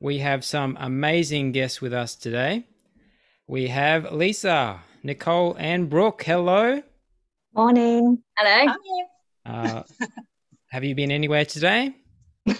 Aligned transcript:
We 0.00 0.18
have 0.18 0.44
some 0.44 0.76
amazing 0.80 1.52
guests 1.52 1.80
with 1.80 1.92
us 1.92 2.14
today. 2.14 2.64
We 3.46 3.68
have 3.68 4.12
Lisa, 4.12 4.80
Nicole, 5.02 5.54
and 5.58 5.88
Brooke. 5.88 6.22
Hello. 6.24 6.82
Morning. 7.54 8.22
Hello. 8.36 8.74
Uh, 9.46 9.82
have 10.70 10.84
you 10.84 10.94
been 10.94 11.10
anywhere 11.10 11.44
today? 11.44 11.94
Uh, 12.48 12.54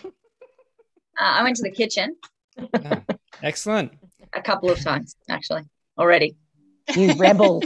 I 1.19 1.43
went 1.43 1.57
to 1.57 1.63
the 1.63 1.71
kitchen 1.71 2.17
Oh, 2.59 3.03
excellent. 3.43 3.93
a 4.33 4.43
couple 4.43 4.71
of 4.71 4.81
times, 4.81 5.17
actually, 5.29 5.63
already. 5.99 6.37
You 6.95 7.15
rebel. 7.15 7.63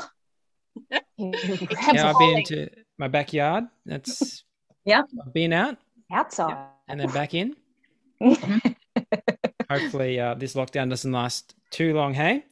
you 1.19 1.31
rebel. 1.33 1.67
Yeah, 1.93 2.11
I've 2.11 2.19
been 2.19 2.39
into 2.39 2.71
my 2.99 3.09
backyard. 3.09 3.65
That's 3.87 4.45
Yeah. 4.85 5.03
I've 5.25 5.33
been 5.35 5.53
out 5.53 5.77
outside. 6.13 6.57
and 6.89 7.01
then 7.01 7.11
back 7.11 7.35
in. 7.35 7.55
Hopefully, 9.71 10.19
uh, 10.19 10.35
this 10.35 10.55
lockdown 10.55 10.89
doesn't 10.89 11.13
last 11.13 11.55
too 11.71 11.95
long. 11.95 12.15
Hey. 12.15 12.45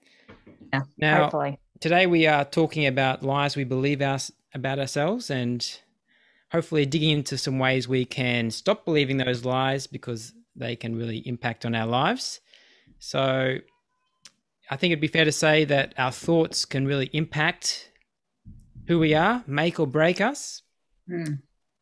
Yeah, 0.72 0.82
Now, 0.98 1.22
Hopefully. 1.24 1.58
today 1.80 2.06
we 2.06 2.26
are 2.26 2.44
talking 2.44 2.86
about 2.86 3.22
lies 3.22 3.56
we 3.56 3.64
believe 3.64 4.02
us 4.02 4.30
about 4.52 4.78
ourselves 4.78 5.30
and 5.30 5.66
hopefully 6.52 6.86
digging 6.86 7.10
into 7.10 7.38
some 7.38 7.58
ways 7.58 7.88
we 7.88 8.04
can 8.04 8.50
stop 8.50 8.84
believing 8.84 9.16
those 9.16 9.44
lies 9.44 9.86
because 9.86 10.32
they 10.54 10.76
can 10.76 10.96
really 10.96 11.18
impact 11.18 11.64
on 11.64 11.74
our 11.74 11.86
lives. 11.86 12.40
So 12.98 13.58
I 14.70 14.76
think 14.76 14.92
it'd 14.92 15.00
be 15.00 15.08
fair 15.08 15.24
to 15.24 15.32
say 15.32 15.64
that 15.64 15.94
our 15.98 16.12
thoughts 16.12 16.64
can 16.64 16.86
really 16.86 17.08
impact 17.12 17.90
who 18.88 18.98
we 18.98 19.14
are, 19.14 19.42
make 19.46 19.78
or 19.80 19.86
break 19.86 20.20
us. 20.20 20.62
Hmm. 21.08 21.34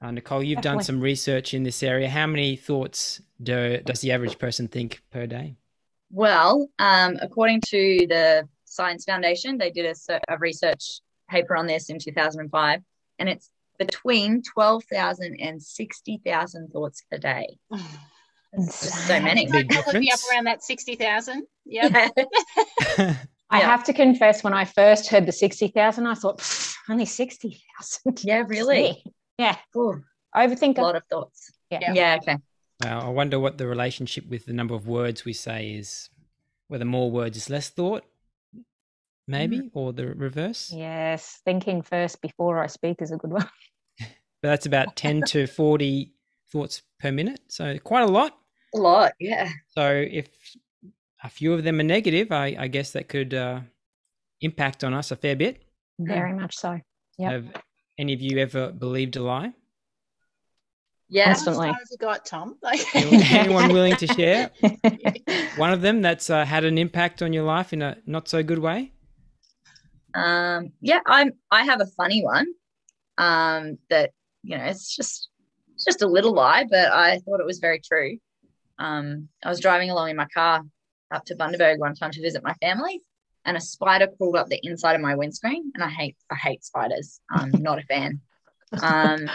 Uh, 0.05 0.11
Nicole, 0.11 0.43
you've 0.43 0.61
done 0.61 0.83
some 0.83 1.01
research 1.01 1.55
in 1.55 1.63
this 1.63 1.83
area. 1.83 2.11
How 2.11 2.27
many 2.27 2.57
thoughts 2.57 3.23
do, 3.43 3.81
does 3.87 4.03
the 4.03 4.13
average 4.13 4.39
person 4.39 4.69
think 4.69 5.03
per 5.11 5.27
day? 5.27 5.57
Well, 6.11 6.69
um, 6.79 7.17
according 7.23 7.63
to 7.69 8.07
the 8.07 8.47
Science 8.67 9.05
Foundation, 9.07 9.57
they 9.57 9.71
did 9.71 9.87
a, 10.11 10.21
a 10.29 10.37
research 10.37 11.01
paper 11.31 11.57
on 11.57 11.67
this 11.67 11.89
in 11.89 11.99
2005, 11.99 12.81
and 13.19 13.29
it's 13.31 13.49
between 13.79 14.43
12,000 14.43 15.41
and 15.41 15.63
60,000 15.63 16.69
thoughts 16.69 17.03
a 17.11 17.19
day. 17.19 17.57
So 18.69 19.21
many. 19.21 19.51
Big 19.51 19.71
that 19.71 19.87
would 19.87 19.97
up 20.13 20.21
around 20.31 20.45
that 20.45 20.63
60,000. 20.63 21.47
Yeah. 21.67 22.09
I 23.51 23.61
Yeah. 23.61 23.71
have 23.71 23.85
to 23.85 23.95
confess, 23.95 24.45
when 24.45 24.53
I 24.53 24.67
first 24.67 25.09
heard 25.09 25.25
the 25.25 25.33
60,000, 25.33 26.07
I 26.07 26.15
thought, 26.15 26.41
"Pff, 26.41 26.75
only 26.91 27.07
60,000. 27.07 28.23
Yeah, 28.23 28.45
really? 28.47 29.03
Yeah. 29.39 29.57
Ooh, 29.77 30.03
Overthinker. 30.35 30.79
a 30.79 30.83
lot 30.83 30.97
of 30.97 31.03
thoughts. 31.11 31.51
Yeah. 31.71 31.93
Yeah, 31.93 32.19
okay. 32.23 32.37
Wow, 32.83 33.01
I 33.01 33.09
wonder 33.09 33.39
what 33.39 33.59
the 33.59 33.67
relationship 33.67 34.29
with 34.29 34.47
the 34.47 34.53
number 34.53 34.75
of 34.75 34.87
words 34.87 35.25
we 35.25 35.33
say 35.33 35.73
is. 35.73 36.11
Whether 36.69 36.85
more 36.85 37.11
words 37.11 37.37
is 37.37 37.51
less 37.51 37.69
thought, 37.69 38.05
maybe, 39.29 39.59
mm. 39.59 39.71
or 39.75 39.93
the 39.93 40.09
reverse. 40.15 40.73
Yes. 40.75 41.41
Thinking 41.45 41.83
first 41.83 42.23
before 42.23 42.63
I 42.63 42.69
speak 42.69 43.03
is 43.03 43.13
a 43.13 43.17
good 43.17 43.33
one. 43.33 43.49
But 44.43 44.51
that's 44.51 44.67
about 44.67 44.95
10 44.95 45.23
to 45.29 45.47
40 45.47 46.13
thoughts 46.53 46.83
per 47.01 47.11
minute. 47.11 47.41
So 47.49 47.79
quite 47.79 48.03
a 48.03 48.13
lot. 48.13 48.37
A 48.75 48.79
lot, 48.79 49.13
yeah. 49.19 49.49
So 49.69 49.91
if 49.91 50.29
a 51.23 51.31
few 51.31 51.55
of 51.55 51.65
them 51.65 51.81
are 51.81 51.85
negative, 51.85 52.31
I, 52.31 52.55
I 52.59 52.69
guess 52.69 52.91
that 52.91 53.09
could 53.09 53.33
uh, 53.33 53.61
impact 54.43 54.85
on 54.85 54.93
us 54.93 55.11
a 55.11 55.17
fair 55.17 55.35
bit. 55.35 55.63
Very 55.99 56.33
hmm. 56.33 56.41
much 56.41 56.57
so. 56.57 56.79
Yep. 57.17 57.57
Have 57.97 58.05
any 58.05 58.13
of 58.13 58.21
you 58.21 58.39
ever 58.39 58.73
believed 58.73 59.15
a 59.15 59.23
lie? 59.23 59.53
Yeah. 61.09 61.27
Constantly. 61.27 61.69
How 61.69 61.75
have 61.75 61.87
you 61.93 61.97
got, 61.99 62.27
Tom? 62.27 62.57
Like, 62.63 62.81
Anyone, 62.93 63.23
anyone 63.23 63.73
willing 63.73 63.97
to 63.97 64.07
share 64.09 64.51
one 65.57 65.73
of 65.73 65.81
them 65.81 66.03
that's 66.03 66.29
uh, 66.29 66.45
had 66.45 66.65
an 66.65 66.77
impact 66.77 67.23
on 67.23 67.33
your 67.33 67.45
life 67.45 67.73
in 67.73 67.83
a 67.83 67.97
not 68.05 68.29
so 68.29 68.43
good 68.43 68.59
way? 68.59 68.91
Um, 70.15 70.73
yeah, 70.81 71.01
I'm 71.07 71.33
I 71.53 71.65
have 71.65 71.81
a 71.81 71.87
funny 71.87 72.25
one. 72.25 72.47
Um, 73.17 73.79
that 73.91 74.11
you 74.43 74.59
know, 74.59 74.65
it's 74.65 74.97
just 74.97 75.29
it's 75.75 75.85
just 75.85 76.03
a 76.03 76.09
little 76.09 76.33
lie, 76.33 76.65
but 76.69 76.91
I 76.91 77.19
thought 77.19 77.39
it 77.39 77.47
was 77.47 77.61
very 77.61 77.81
true. 77.81 78.19
Um, 78.81 79.29
I 79.45 79.49
was 79.49 79.61
driving 79.61 79.91
along 79.91 80.11
in 80.11 80.17
my 80.17 80.27
car 80.35 80.63
up 81.13 81.25
to 81.27 81.37
Bundaberg 81.37 81.79
one 81.79 81.95
time 81.95 82.11
to 82.11 82.21
visit 82.21 82.43
my 82.43 82.55
family, 82.55 83.03
and 83.45 83.57
a 83.57 83.61
spider 83.61 84.09
crawled 84.17 84.37
up 84.37 84.49
the 84.49 84.61
inside 84.63 84.95
of 84.95 85.01
my 85.01 85.15
windscreen, 85.15 85.71
and 85.75 85.83
I 85.83 85.89
hate 85.89 86.17
I 86.31 86.37
hate 86.37 86.65
spiders. 86.65 87.21
I'm 87.31 87.51
not 87.63 87.79
a 87.79 87.83
fan. 87.83 88.21
Um, 88.83 89.31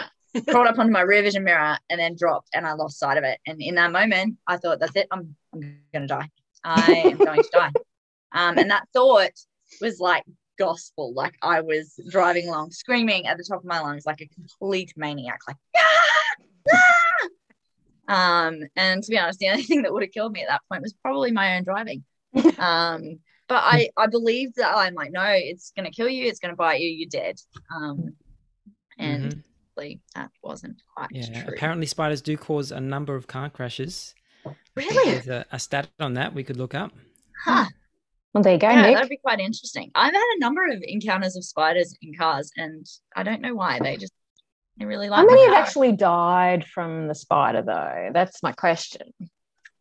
crawled 0.48 0.66
up 0.66 0.78
onto 0.78 0.92
my 0.92 1.00
rear 1.00 1.22
vision 1.22 1.44
mirror 1.44 1.78
and 1.88 2.00
then 2.00 2.16
dropped, 2.16 2.50
and 2.54 2.66
I 2.66 2.72
lost 2.72 2.98
sight 2.98 3.18
of 3.18 3.24
it. 3.24 3.38
And 3.46 3.60
in 3.60 3.76
that 3.76 3.92
moment, 3.92 4.38
I 4.46 4.56
thought, 4.56 4.80
"That's 4.80 4.96
it. 4.96 5.08
I'm 5.10 5.36
I'm 5.52 5.78
gonna 5.92 6.06
die. 6.06 6.30
I 6.64 6.92
am 6.92 7.18
going 7.18 7.42
to 7.42 7.50
die." 7.52 7.72
Um, 8.32 8.58
and 8.58 8.70
that 8.70 8.84
thought 8.92 9.32
was 9.80 9.98
like 9.98 10.22
gospel. 10.56 11.12
Like 11.12 11.34
I 11.42 11.62
was 11.62 11.98
driving 12.10 12.48
along, 12.48 12.70
screaming 12.70 13.26
at 13.26 13.36
the 13.36 13.42
top 13.42 13.58
of 13.58 13.64
my 13.64 13.80
lungs 13.80 14.06
like 14.06 14.20
a 14.20 14.26
complete 14.26 14.92
maniac, 14.96 15.40
like 15.48 15.56
"Ah! 15.76 17.26
Ah!" 18.08 18.46
um, 18.46 18.60
and 18.76 19.02
to 19.02 19.10
be 19.10 19.18
honest, 19.18 19.40
the 19.40 19.48
only 19.48 19.64
thing 19.64 19.82
that 19.82 19.92
would 19.92 20.04
have 20.04 20.12
killed 20.12 20.32
me 20.32 20.42
at 20.42 20.48
that 20.48 20.62
point 20.70 20.82
was 20.82 20.92
probably 21.02 21.32
my 21.32 21.56
own 21.56 21.64
driving. 21.64 22.04
Um, 22.58 23.18
but 23.50 23.62
I 23.66 23.90
I 23.96 24.06
believed 24.06 24.56
that 24.56 24.74
I'm 24.74 24.94
like, 24.94 25.10
no, 25.10 25.24
it's 25.26 25.72
gonna 25.76 25.90
kill 25.90 26.08
you, 26.08 26.24
it's 26.26 26.38
gonna 26.38 26.54
bite 26.56 26.80
you, 26.80 26.88
you're 26.88 27.08
dead. 27.10 27.38
Um, 27.76 28.14
and 28.96 29.24
Mhm. 29.24 29.42
hopefully 29.74 30.00
that 30.14 30.30
wasn't 30.42 30.80
quite 30.94 31.08
Yeah, 31.10 31.42
true. 31.42 31.54
apparently 31.54 31.86
spiders 31.86 32.22
do 32.22 32.36
cause 32.36 32.70
a 32.70 32.80
number 32.80 33.16
of 33.16 33.26
car 33.26 33.50
crashes. 33.50 34.14
really? 34.76 35.10
There's 35.12 35.26
a, 35.28 35.44
a 35.50 35.58
stat 35.58 35.88
on 35.98 36.14
that 36.14 36.32
we 36.32 36.44
could 36.44 36.56
look 36.56 36.74
up. 36.74 36.92
Huh. 37.44 37.66
Well, 38.32 38.44
there 38.44 38.52
you 38.52 38.58
go, 38.60 38.70
Yeah, 38.70 38.82
Nick. 38.82 38.94
that'd 38.94 39.08
be 39.10 39.16
quite 39.16 39.40
interesting. 39.40 39.90
I've 39.96 40.14
had 40.14 40.34
a 40.36 40.38
number 40.38 40.64
of 40.64 40.80
encounters 40.82 41.34
of 41.36 41.44
spiders 41.44 41.96
in 42.02 42.14
cars, 42.14 42.52
and 42.56 42.86
I 43.16 43.24
don't 43.24 43.40
know 43.42 43.56
why. 43.56 43.80
They 43.80 43.96
just 43.96 44.12
they 44.78 44.84
really 44.84 45.08
like 45.08 45.18
How 45.18 45.26
many 45.26 45.44
have 45.46 45.64
actually 45.64 45.92
died 45.92 46.64
from 46.66 47.08
the 47.08 47.14
spider, 47.16 47.62
though? 47.62 48.10
That's 48.14 48.40
my 48.44 48.52
question. 48.52 49.12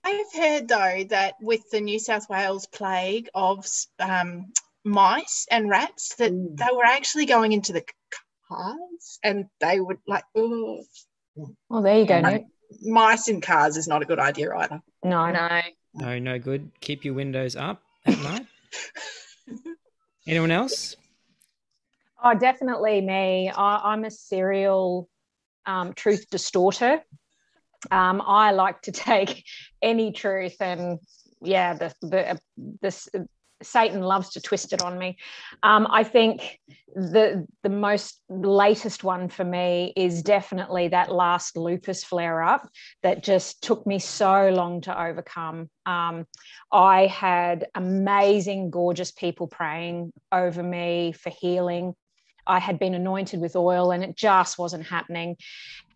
I've 0.04 0.34
heard, 0.34 0.68
though, 0.68 1.04
that 1.10 1.36
with 1.42 1.70
the 1.72 1.82
New 1.82 2.00
South 2.00 2.30
Wales 2.30 2.66
plague 2.68 3.30
of 3.34 3.66
um, 4.00 4.52
mice 4.84 5.46
and 5.52 5.70
rats, 5.70 6.16
that 6.16 6.32
Mm. 6.32 6.58
they 6.58 6.76
were 6.76 6.86
actually 6.86 7.26
going 7.26 7.52
into 7.52 7.74
the 7.74 7.84
cars 8.48 9.20
and 9.24 9.46
they 9.60 9.80
would 9.80 9.98
like, 10.08 10.24
oh, 10.36 10.84
Well, 11.70 11.82
there 11.82 12.00
you 12.00 12.06
go, 12.06 12.20
Nick. 12.22 12.46
mice 12.82 13.28
in 13.28 13.42
cars 13.42 13.78
is 13.78 13.88
not 13.88 14.02
a 14.02 14.06
good 14.06 14.20
idea 14.20 14.56
either. 14.56 14.82
No. 15.04 15.32
No. 15.32 15.62
No, 15.94 16.20
no 16.20 16.40
good. 16.40 16.72
Keep 16.82 17.04
your 17.06 17.14
windows 17.16 17.56
up 17.56 17.82
at 18.06 18.18
night. 18.20 18.46
Anyone 20.28 20.52
else? 20.52 20.96
Oh, 22.24 22.34
definitely 22.38 23.02
me. 23.02 23.50
I, 23.50 23.92
I'm 23.94 24.04
a 24.06 24.12
serial 24.12 25.10
um, 25.66 25.94
truth 25.94 26.30
distorter. 26.30 27.02
Um, 27.92 28.22
I 28.26 28.52
like 28.52 28.82
to 28.84 28.92
take 28.92 29.44
any 29.82 30.12
truth 30.12 30.56
and 30.62 31.00
yeah, 31.42 31.74
the 31.74 31.94
the 32.02 32.40
this 32.82 33.08
Satan 33.62 34.02
loves 34.02 34.30
to 34.32 34.42
twist 34.42 34.74
it 34.74 34.82
on 34.82 34.98
me. 34.98 35.18
Um, 35.64 35.88
I 35.90 36.04
think 36.04 36.60
the 36.96 37.46
the 37.64 37.70
most 37.70 38.22
latest 38.30 39.04
one 39.04 39.30
for 39.30 39.44
me 39.44 39.94
is 39.96 40.24
definitely 40.24 40.90
that 40.90 41.12
last 41.12 41.58
lupus 41.58 42.04
flare 42.04 42.42
up 42.42 42.68
that 43.04 43.24
just 43.24 43.62
took 43.62 43.86
me 43.86 44.00
so 44.00 44.50
long 44.50 44.82
to 44.82 45.02
overcome. 45.02 45.70
Um, 45.86 46.26
I 46.72 47.08
had 47.08 47.68
amazing, 47.76 48.70
gorgeous 48.72 49.12
people 49.12 49.48
praying 49.48 50.12
over 50.32 50.64
me 50.64 51.12
for 51.12 51.30
healing. 51.30 51.96
I 52.50 52.60
had 52.60 52.80
been 52.80 52.96
anointed 52.96 53.40
with 53.40 53.56
oil 53.56 53.92
and 53.92 54.04
it 54.04 54.16
just 54.16 54.58
wasn't 54.58 54.86
happening. 54.88 55.38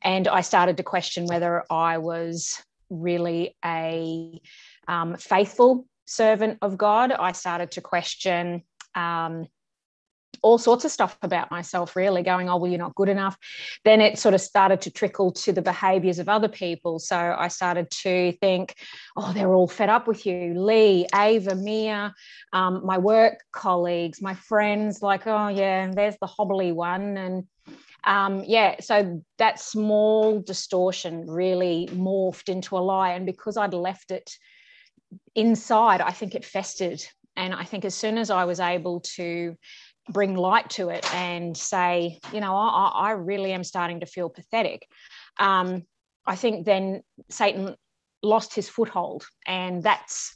And 0.02 0.28
I 0.28 0.42
started 0.42 0.78
to 0.78 0.84
question 0.84 1.26
whether 1.26 1.64
I 1.70 1.98
was 1.98 2.62
really 2.90 3.56
a 3.66 4.40
um, 4.88 5.16
faithful 5.18 5.86
servant 6.06 6.60
of 6.62 6.78
God. 6.78 7.12
I 7.12 7.32
started 7.32 7.72
to 7.72 7.82
question 7.82 8.64
um, 8.96 9.48
all 10.42 10.58
sorts 10.58 10.84
of 10.84 10.92
stuff 10.92 11.18
about 11.22 11.52
myself, 11.52 11.96
really, 11.96 12.24
going, 12.24 12.50
oh, 12.50 12.58
well, 12.58 12.70
you're 12.70 12.80
not 12.80 12.96
good 12.96 13.10
enough. 13.10 13.38
Then 13.86 14.02
it 14.02 14.20
sort 14.20 14.34
of 14.34 14.42
started 14.42 14.82
to 14.82 14.92
trickle 14.92 15.32
to 15.32 15.54
the 15.54 15.62
behaviors 15.62 16.20
of 16.20 16.28
other 16.28 16.50
people. 16.50 17.00
So 17.00 17.36
I 17.38 17.48
started 17.48 17.90
to 17.92 18.34
think, 18.34 18.76
oh, 19.16 19.32
they're 19.34 19.54
all 19.54 19.68
fed 19.68 19.90
up 19.90 20.08
with 20.08 20.26
you. 20.26 20.54
Lee, 20.60 21.08
Ava, 21.16 21.56
Mia, 21.56 22.14
um, 22.52 22.86
my 22.86 22.98
work 22.98 23.44
colleagues, 23.52 24.22
my 24.22 24.34
friends, 24.34 25.02
like, 25.02 25.28
oh, 25.28 25.48
yeah, 25.48 25.92
there's 25.94 26.18
the 26.20 26.28
hobbly 26.28 26.72
one. 26.72 27.18
And 27.18 27.48
um, 28.04 28.44
yeah, 28.46 28.82
so 28.82 29.24
that 29.38 29.60
small 29.60 30.40
distortion 30.42 31.26
really 31.28 31.88
morphed 31.92 32.50
into 32.50 32.78
a 32.78 32.80
lie. 32.80 33.12
And 33.12 33.26
because 33.26 33.56
I'd 33.56 33.74
left 33.74 34.12
it 34.12 34.38
inside, 35.36 36.02
I 36.02 36.12
think 36.12 36.36
it 36.36 36.44
festered. 36.44 37.02
And 37.36 37.54
I 37.54 37.64
think 37.64 37.86
as 37.86 37.96
soon 37.96 38.18
as 38.18 38.30
I 38.30 38.46
was 38.46 38.60
able 38.60 39.00
to 39.16 39.58
bring 40.10 40.36
light 40.36 40.70
to 40.72 40.90
it 40.90 41.06
and 41.14 41.56
say, 41.56 42.20
you 42.34 42.40
know, 42.40 42.56
I, 42.56 42.92
I 42.94 43.12
really 43.12 43.54
am 43.54 43.64
starting 43.64 44.02
to 44.02 44.06
feel 44.06 44.30
pathetic, 44.30 44.88
um, 45.40 45.84
I 46.26 46.36
think 46.36 46.66
then 46.66 47.04
Satan 47.30 47.76
lost 48.22 48.56
his 48.56 48.70
foothold, 48.70 49.26
and 49.46 49.84
that's 49.84 50.36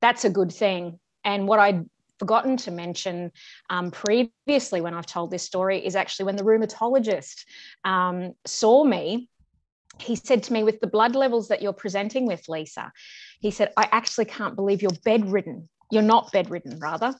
that's 0.00 0.24
a 0.24 0.30
good 0.30 0.52
thing. 0.52 0.98
And 1.24 1.48
what 1.48 1.58
I'd 1.58 1.84
forgotten 2.18 2.56
to 2.58 2.70
mention 2.70 3.32
um, 3.68 3.90
previously 3.90 4.80
when 4.80 4.94
I've 4.94 5.06
told 5.06 5.30
this 5.30 5.42
story 5.42 5.84
is 5.84 5.96
actually 5.96 6.26
when 6.26 6.36
the 6.36 6.44
rheumatologist 6.44 7.44
um, 7.84 8.32
saw 8.46 8.84
me. 8.84 9.28
He 9.98 10.14
said 10.14 10.42
to 10.44 10.52
me, 10.52 10.62
with 10.62 10.80
the 10.80 10.86
blood 10.86 11.14
levels 11.14 11.48
that 11.48 11.62
you're 11.62 11.72
presenting 11.72 12.26
with, 12.26 12.48
Lisa, 12.48 12.92
he 13.40 13.50
said, 13.50 13.72
I 13.78 13.88
actually 13.92 14.26
can't 14.26 14.54
believe 14.54 14.82
you're 14.82 14.90
bedridden. 15.04 15.70
You're 15.90 16.02
not 16.02 16.32
bedridden, 16.32 16.78
rather. 16.78 17.14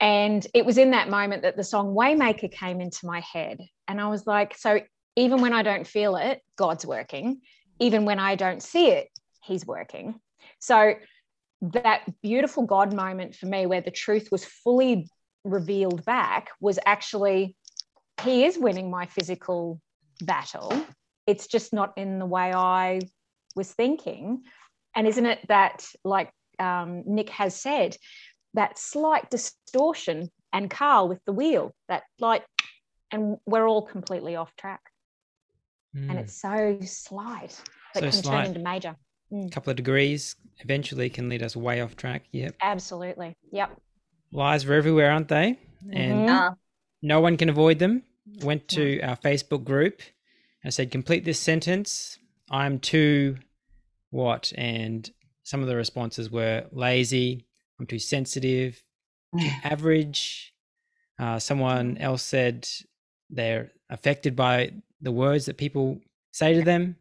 And 0.00 0.46
it 0.54 0.66
was 0.66 0.78
in 0.78 0.90
that 0.90 1.08
moment 1.08 1.42
that 1.42 1.56
the 1.56 1.64
song 1.64 1.94
Waymaker 1.94 2.50
came 2.50 2.80
into 2.80 3.06
my 3.06 3.20
head. 3.20 3.58
And 3.88 4.00
I 4.00 4.08
was 4.08 4.26
like, 4.26 4.56
so 4.56 4.80
even 5.16 5.40
when 5.40 5.52
I 5.52 5.62
don't 5.62 5.86
feel 5.86 6.16
it, 6.16 6.40
God's 6.56 6.84
working. 6.84 7.40
Even 7.80 8.04
when 8.04 8.18
I 8.18 8.34
don't 8.34 8.62
see 8.62 8.88
it, 8.88 9.08
He's 9.42 9.66
working. 9.66 10.20
So 10.58 10.94
that 11.62 12.02
beautiful 12.22 12.66
God 12.66 12.94
moment 12.94 13.34
for 13.34 13.46
me, 13.46 13.66
where 13.66 13.80
the 13.80 13.90
truth 13.90 14.28
was 14.32 14.44
fully 14.44 15.08
revealed 15.44 16.04
back, 16.04 16.50
was 16.60 16.78
actually 16.84 17.56
He 18.22 18.44
is 18.44 18.58
winning 18.58 18.90
my 18.90 19.06
physical 19.06 19.80
battle. 20.22 20.72
It's 21.26 21.46
just 21.46 21.72
not 21.72 21.92
in 21.96 22.18
the 22.18 22.26
way 22.26 22.52
I 22.52 23.00
was 23.56 23.72
thinking. 23.72 24.42
And 24.94 25.06
isn't 25.06 25.26
it 25.26 25.40
that, 25.48 25.86
like 26.04 26.30
um, 26.58 27.02
Nick 27.06 27.30
has 27.30 27.54
said, 27.54 27.96
that 28.54 28.78
slight 28.78 29.30
distortion 29.30 30.30
and 30.52 30.70
Carl 30.70 31.08
with 31.08 31.24
the 31.26 31.32
wheel, 31.32 31.74
that 31.88 32.04
like, 32.20 32.44
and 33.10 33.36
we're 33.46 33.68
all 33.68 33.82
completely 33.82 34.36
off 34.36 34.54
track. 34.56 34.80
Mm. 35.96 36.10
And 36.10 36.18
it's 36.18 36.40
so 36.40 36.78
slight 36.82 37.60
that 37.94 38.00
so 38.00 38.10
can 38.10 38.12
slight. 38.12 38.36
turn 38.36 38.46
into 38.46 38.60
major. 38.60 38.96
A 39.30 39.34
mm. 39.34 39.52
couple 39.52 39.70
of 39.70 39.76
degrees 39.76 40.36
eventually 40.60 41.10
can 41.10 41.28
lead 41.28 41.42
us 41.42 41.56
way 41.56 41.80
off 41.80 41.96
track. 41.96 42.24
Yep. 42.32 42.56
Absolutely. 42.60 43.36
Yep. 43.52 43.76
Lies 44.32 44.64
are 44.64 44.74
everywhere, 44.74 45.10
aren't 45.10 45.28
they? 45.28 45.58
And 45.92 46.28
mm-hmm. 46.28 46.54
no 47.02 47.20
one 47.20 47.36
can 47.36 47.48
avoid 47.48 47.78
them. 47.78 48.02
Went 48.42 48.68
to 48.68 49.00
our 49.00 49.16
Facebook 49.16 49.64
group 49.64 50.00
and 50.62 50.72
said, 50.72 50.90
complete 50.90 51.24
this 51.24 51.38
sentence. 51.38 52.18
I'm 52.50 52.78
too 52.78 53.36
what? 54.10 54.52
And 54.56 55.08
some 55.42 55.60
of 55.60 55.66
the 55.68 55.76
responses 55.76 56.30
were 56.30 56.64
lazy, 56.72 57.46
I'm 57.78 57.86
too 57.86 57.98
sensitive, 57.98 58.82
too 59.38 59.48
average. 59.64 60.54
Uh, 61.18 61.38
someone 61.38 61.96
else 61.98 62.22
said 62.22 62.68
they're 63.30 63.70
affected 63.90 64.34
by 64.34 64.72
the 65.00 65.12
words 65.12 65.46
that 65.46 65.56
people 65.56 66.00
say 66.32 66.54
to 66.54 66.62
them. 66.62 66.96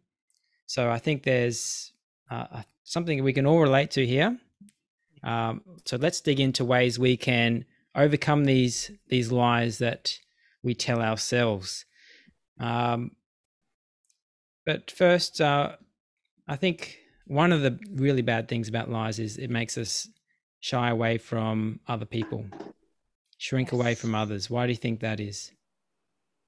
So 0.66 0.90
I 0.90 1.00
think 1.00 1.24
there's 1.24 1.94
uh, 2.30 2.64
something 2.84 3.24
we 3.24 3.34
can 3.34 3.46
all 3.46 3.60
relate 3.60 3.92
to 3.92 4.06
here. 4.06 4.38
Um, 5.24 5.62
so 5.86 5.98
let's 5.98 6.22
dig 6.22 6.40
into 6.40 6.66
ways 6.66 7.00
we 7.00 7.18
can 7.18 7.66
overcome 7.96 8.46
these 8.46 8.92
these 9.08 9.32
lies 9.32 9.78
that 9.78 10.18
we 10.64 10.74
tell 10.74 11.02
ourselves. 11.02 11.86
Um, 12.60 13.12
but 14.66 14.92
first, 14.92 15.42
uh, 15.42 15.76
I 16.48 16.56
think 16.56 16.98
one 17.26 17.52
of 17.52 17.62
the 17.62 17.80
really 17.94 18.22
bad 18.22 18.48
things 18.48 18.68
about 18.68 18.90
lies 18.90 19.20
is 19.20 19.38
it 19.38 19.50
makes 19.50 19.78
us 19.78 20.08
shy 20.64 20.90
away 20.90 21.18
from 21.18 21.82
other 21.90 22.06
people, 22.06 22.46
shrink 23.38 23.68
yes. 23.68 23.74
away 23.74 23.96
from 23.96 24.16
others. 24.16 24.50
Why 24.50 24.66
do 24.66 24.72
you 24.72 24.78
think 24.78 25.02
that 25.02 25.20
is? 25.20 25.52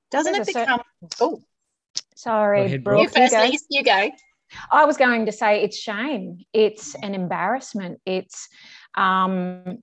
Doesn't 0.09 0.33
it 0.35 0.47
become? 0.47 0.81
oh, 1.19 1.43
sorry, 2.15 2.63
ahead, 2.63 2.85
Brooke. 2.85 3.01
You 3.01 3.09
first, 3.09 3.33
you 3.33 3.83
go. 3.83 4.03
You 4.03 4.09
go. 4.09 4.15
I 4.71 4.85
was 4.85 4.95
going 4.95 5.25
to 5.25 5.33
say 5.33 5.63
it's 5.63 5.77
shame. 5.77 6.45
It's 6.53 6.95
an 6.95 7.13
embarrassment. 7.13 7.99
It's 8.05 8.47
um, 8.95 9.79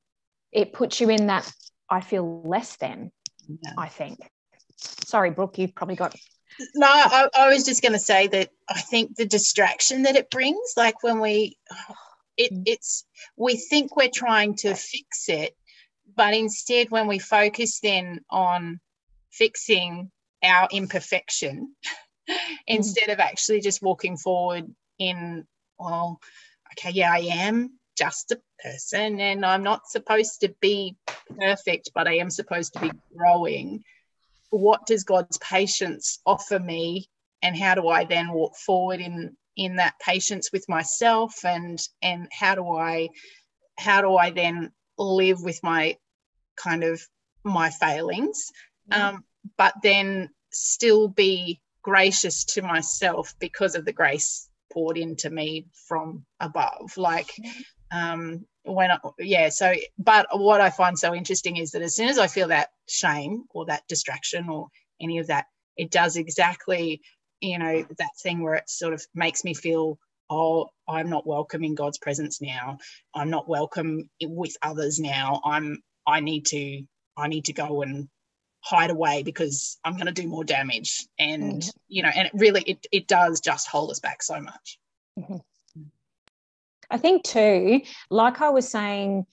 it 0.51 0.73
puts 0.73 0.99
you 0.99 1.11
in 1.11 1.27
that 1.27 1.53
I 1.91 2.01
feel 2.01 2.43
less 2.43 2.77
than. 2.77 3.13
Yeah. 3.47 3.73
I 3.77 3.89
think. 3.89 4.19
Sorry, 4.79 5.29
Brooke. 5.29 5.59
You've 5.59 5.75
probably 5.75 5.97
got 5.97 6.17
no, 6.75 6.87
I, 6.87 7.29
I 7.35 7.49
was 7.49 7.65
just 7.65 7.83
going 7.83 7.93
to 7.93 7.99
say 7.99 8.29
that 8.29 8.49
I 8.69 8.81
think 8.81 9.17
the 9.17 9.27
distraction 9.27 10.03
that 10.03 10.17
it 10.17 10.31
brings, 10.31 10.75
like 10.77 11.03
when 11.03 11.21
we, 11.21 11.57
it, 12.37 12.53
mm. 12.53 12.63
it's, 12.67 13.05
we 13.37 13.57
think 13.57 13.97
we're 13.97 14.11
trying 14.13 14.57
to 14.57 14.75
fix 14.75 15.29
it, 15.29 15.55
but 16.15 16.35
instead, 16.35 16.91
when 16.91 17.07
we 17.07 17.19
focus 17.19 17.81
then 17.81 18.21
on 18.31 18.81
fixing 19.31 20.11
our 20.43 20.69
imperfection, 20.71 21.75
mm. 22.31 22.37
instead 22.67 23.09
of 23.09 23.21
actually 23.21 23.61
just 23.61 23.83
walking 23.83 24.17
forward 24.17 24.73
in, 24.99 25.47
well, 25.79 26.21
okay, 26.73 26.91
yeah, 26.91 27.13
I 27.13 27.29
am 27.33 27.79
just 27.97 28.33
a 28.33 28.41
person 28.63 29.21
and 29.21 29.45
I'm 29.45 29.63
not 29.63 29.87
supposed 29.89 30.41
to 30.41 30.55
be 30.61 30.97
perfect, 31.39 31.91
but 31.95 32.09
I 32.09 32.17
am 32.17 32.31
supposed 32.31 32.73
to 32.75 32.81
be 32.81 32.91
growing 33.17 33.85
what 34.53 34.85
does 34.87 35.05
God's 35.05 35.39
patience 35.39 36.21
offer 36.27 36.59
me 36.59 37.09
and 37.43 37.57
how 37.57 37.75
do 37.75 37.89
I 37.89 38.05
then 38.05 38.31
walk 38.31 38.55
forward 38.55 39.01
in 39.01 39.35
in 39.57 39.77
that 39.77 39.95
patience 40.01 40.51
with 40.53 40.69
myself 40.69 41.45
and 41.45 41.79
and 42.03 42.29
how 42.33 42.55
do 42.55 42.69
I 42.69 43.09
how 43.79 44.01
do 44.01 44.17
I 44.17 44.31
then 44.31 44.73
live 44.99 45.43
with 45.43 45.61
my 45.63 45.97
kind 46.57 46.85
of 46.85 47.01
my 47.45 47.71
failings? 47.71 48.51
Um, 48.91 49.25
but 49.57 49.75
then 49.83 50.31
still 50.53 51.09
be 51.09 51.61
gracious 51.83 52.45
to 52.45 52.63
myself 52.63 53.35
because 53.39 53.75
of 53.75 53.85
the 53.85 53.93
grace 53.93 54.49
poured 54.73 54.99
into 54.99 55.31
me 55.31 55.67
from 55.89 56.25
above. 56.41 56.97
Like 56.97 57.35
um, 57.91 58.47
when 58.65 58.91
I, 58.91 58.99
yeah 59.19 59.49
so 59.49 59.75
but 59.99 60.27
what 60.33 60.61
i 60.61 60.71
find 60.71 60.99
so 60.99 61.15
interesting 61.15 61.57
is 61.57 61.73
that 61.73 61.83
as 61.83 61.97
soon 61.97 62.09
as 62.09 62.19
i 62.19 62.27
feel 62.27 62.49
that 62.49 62.69
shame 62.89 63.45
or 63.51 63.67
that 63.67 63.83
distraction 63.89 64.49
or 64.49 64.69
any 65.01 65.19
of 65.19 65.27
that 65.27 65.47
it 65.77 65.91
does 65.91 66.17
exactly 66.17 67.01
you 67.43 67.59
know 67.59 67.85
that 67.99 68.17
thing 68.23 68.43
where 68.43 68.55
it 68.55 68.69
sort 68.69 68.95
of 68.95 69.05
makes 69.15 69.45
me 69.45 69.53
feel 69.53 69.99
oh 70.31 70.69
i'm 70.89 71.11
not 71.11 71.27
welcome 71.27 71.65
in 71.65 71.75
god's 71.75 71.99
presence 71.99 72.41
now 72.41 72.79
i'm 73.15 73.31
not 73.31 73.49
welcome 73.49 74.09
with 74.23 74.57
others 74.63 74.99
now 74.99 75.41
i'm 75.45 75.83
i 76.07 76.21
need 76.21 76.47
to 76.47 76.83
i 77.17 77.29
need 77.29 77.45
to 77.45 77.53
go 77.53 77.83
and 77.83 78.09
hide 78.61 78.91
away 78.91 79.23
because 79.23 79.79
i'm 79.85 79.95
going 79.95 80.07
to 80.07 80.13
do 80.13 80.29
more 80.29 80.45
damage 80.45 81.07
and 81.19 81.63
mm-hmm. 81.63 81.79
you 81.89 82.03
know 82.03 82.11
and 82.15 82.27
it 82.29 82.33
really 82.35 82.63
it, 82.63 82.87
it 82.93 83.07
does 83.09 83.41
just 83.41 83.69
hold 83.69 83.91
us 83.91 84.01
back 84.01 84.23
so 84.23 84.41
much 84.41 84.79
mm-hmm. 85.19 85.37
I 86.93 86.99
think, 86.99 87.25
too, 87.25 87.81
like 88.11 88.43
I 88.43 88.51
was 88.51 88.69
saying 88.69 89.25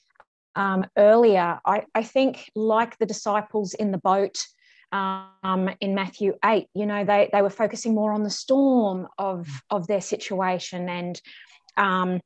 um, 0.56 0.86
earlier, 0.98 1.60
I, 1.66 1.84
I 1.94 2.04
think, 2.04 2.50
like 2.56 2.98
the 2.98 3.06
disciples 3.06 3.74
in 3.74 3.92
the 3.92 3.98
boat 3.98 4.48
um, 4.92 5.70
in 5.80 5.96
Matthew 5.96 6.34
8, 6.44 6.68
you 6.74 6.86
know, 6.86 7.06
they, 7.06 7.30
they 7.32 7.42
were 7.42 7.50
focusing 7.50 7.94
more 7.94 8.12
on 8.14 8.24
the 8.24 8.30
storm 8.30 9.08
of, 9.18 9.48
of 9.70 9.88
their 9.88 10.02
situation 10.02 10.90
and 10.90 11.22
um, 11.78 12.20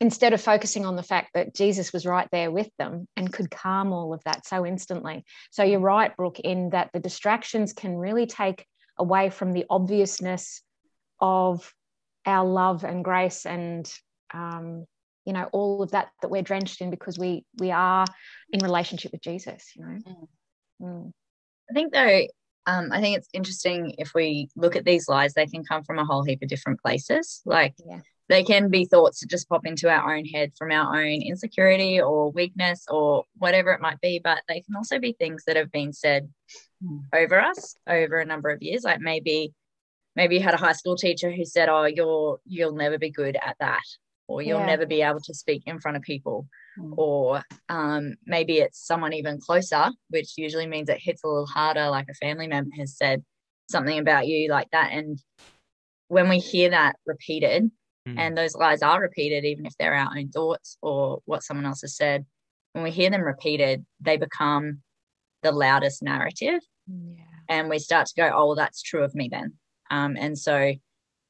instead 0.00 0.32
of 0.32 0.40
focusing 0.40 0.86
on 0.86 0.96
the 0.96 1.02
fact 1.02 1.30
that 1.34 1.54
Jesus 1.54 1.92
was 1.92 2.06
right 2.06 2.28
there 2.30 2.50
with 2.50 2.70
them 2.78 3.06
and 3.16 3.32
could 3.32 3.50
calm 3.50 3.92
all 3.92 4.14
of 4.14 4.22
that 4.24 4.46
so 4.46 4.64
instantly. 4.64 5.24
So 5.50 5.62
you're 5.62 5.80
right, 5.80 6.16
Brooke, 6.16 6.40
in 6.40 6.70
that 6.70 6.90
the 6.92 7.00
distractions 7.00 7.72
can 7.72 7.96
really 7.96 8.26
take 8.26 8.64
away 8.98 9.30
from 9.30 9.52
the 9.52 9.66
obviousness 9.68 10.62
of 11.20 11.72
our 12.26 12.46
love 12.46 12.84
and 12.84 13.04
grace 13.04 13.46
and 13.46 13.90
um, 14.32 14.84
you 15.24 15.32
know 15.32 15.48
all 15.52 15.82
of 15.82 15.90
that 15.90 16.08
that 16.22 16.28
we're 16.28 16.42
drenched 16.42 16.80
in 16.80 16.90
because 16.90 17.18
we 17.18 17.44
we 17.58 17.70
are 17.70 18.06
in 18.50 18.60
relationship 18.60 19.12
with 19.12 19.20
jesus 19.20 19.72
you 19.76 19.84
know 19.84 19.98
mm. 19.98 20.28
Mm. 20.80 21.12
I 21.70 21.72
think 21.72 21.92
though 21.92 22.26
um, 22.66 22.90
i 22.92 23.00
think 23.00 23.16
it's 23.16 23.28
interesting 23.32 23.94
if 23.98 24.12
we 24.14 24.48
look 24.56 24.76
at 24.76 24.84
these 24.84 25.08
lies 25.08 25.34
they 25.34 25.46
can 25.46 25.64
come 25.64 25.82
from 25.84 25.98
a 25.98 26.04
whole 26.04 26.22
heap 26.22 26.42
of 26.42 26.48
different 26.48 26.80
places 26.80 27.40
like 27.44 27.74
yeah. 27.86 28.00
they 28.28 28.42
can 28.42 28.68
be 28.68 28.84
thoughts 28.84 29.20
that 29.20 29.30
just 29.30 29.48
pop 29.48 29.66
into 29.66 29.88
our 29.88 30.14
own 30.14 30.24
head 30.24 30.52
from 30.58 30.70
our 30.70 30.96
own 30.96 31.22
insecurity 31.22 32.00
or 32.00 32.30
weakness 32.32 32.84
or 32.88 33.24
whatever 33.36 33.72
it 33.72 33.80
might 33.80 34.00
be 34.00 34.20
but 34.22 34.42
they 34.48 34.60
can 34.60 34.76
also 34.76 34.98
be 34.98 35.12
things 35.12 35.44
that 35.46 35.56
have 35.56 35.72
been 35.72 35.92
said 35.92 36.28
mm. 36.84 37.00
over 37.14 37.40
us 37.40 37.74
over 37.86 38.18
a 38.18 38.26
number 38.26 38.50
of 38.50 38.62
years 38.62 38.84
like 38.84 39.00
maybe 39.00 39.52
maybe 40.16 40.36
you 40.36 40.42
had 40.42 40.54
a 40.54 40.58
high 40.58 40.72
school 40.72 40.96
teacher 40.96 41.30
who 41.30 41.44
said 41.44 41.68
oh 41.68 41.84
you're 41.84 42.38
you'll 42.44 42.74
never 42.74 42.98
be 42.98 43.10
good 43.10 43.36
at 43.36 43.56
that 43.60 43.84
or 44.28 44.42
you'll 44.42 44.60
yeah. 44.60 44.66
never 44.66 44.86
be 44.86 45.02
able 45.02 45.20
to 45.20 45.34
speak 45.34 45.62
in 45.66 45.80
front 45.80 45.96
of 45.96 46.02
people. 46.02 46.46
Or 46.96 47.42
um, 47.68 48.14
maybe 48.26 48.58
it's 48.58 48.86
someone 48.86 49.12
even 49.12 49.40
closer 49.40 49.90
which 50.10 50.32
usually 50.36 50.66
means 50.66 50.88
it 50.88 50.98
hits 51.00 51.24
a 51.24 51.26
little 51.26 51.46
harder 51.46 51.88
like 51.88 52.06
a 52.10 52.14
family 52.14 52.46
member 52.46 52.70
has 52.78 52.96
said 52.96 53.22
something 53.68 53.98
about 53.98 54.26
you 54.26 54.48
like 54.48 54.70
that 54.70 54.90
and 54.92 55.22
when 56.08 56.28
we 56.28 56.38
hear 56.38 56.70
that 56.70 56.96
repeated 57.06 57.70
mm. 58.08 58.14
and 58.16 58.36
those 58.36 58.54
lies 58.54 58.82
are 58.82 59.00
repeated 59.00 59.44
even 59.44 59.66
if 59.66 59.74
they're 59.78 59.94
our 59.94 60.16
own 60.16 60.28
thoughts 60.30 60.78
or 60.82 61.20
what 61.26 61.42
someone 61.42 61.66
else 61.66 61.82
has 61.82 61.96
said 61.96 62.24
when 62.72 62.84
we 62.84 62.90
hear 62.90 63.10
them 63.10 63.22
repeated 63.22 63.84
they 64.00 64.16
become 64.16 64.80
the 65.42 65.52
loudest 65.52 66.02
narrative 66.02 66.60
yeah. 66.88 67.24
and 67.48 67.68
we 67.68 67.78
start 67.78 68.06
to 68.06 68.14
go 68.16 68.30
oh 68.34 68.46
well 68.46 68.54
that's 68.54 68.82
true 68.82 69.04
of 69.04 69.14
me 69.14 69.28
then 69.30 69.52
um, 69.90 70.16
and 70.18 70.38
so 70.38 70.72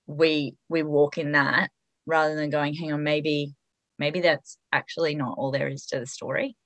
we 0.07 0.55
we 0.69 0.83
walk 0.83 1.19
in 1.19 1.33
that 1.33 1.71
rather 2.09 2.35
than 2.35 2.51
going, 2.51 2.75
hang 2.75 2.93
on, 2.93 3.05
maybe, 3.05 3.55
maybe 3.99 4.21
that's 4.21 4.59
actually 4.73 5.15
not 5.15 5.37
all 5.39 5.51
there 5.51 5.69
is 5.69 5.87
to 5.87 6.01
the 6.01 6.07
story. 6.07 6.57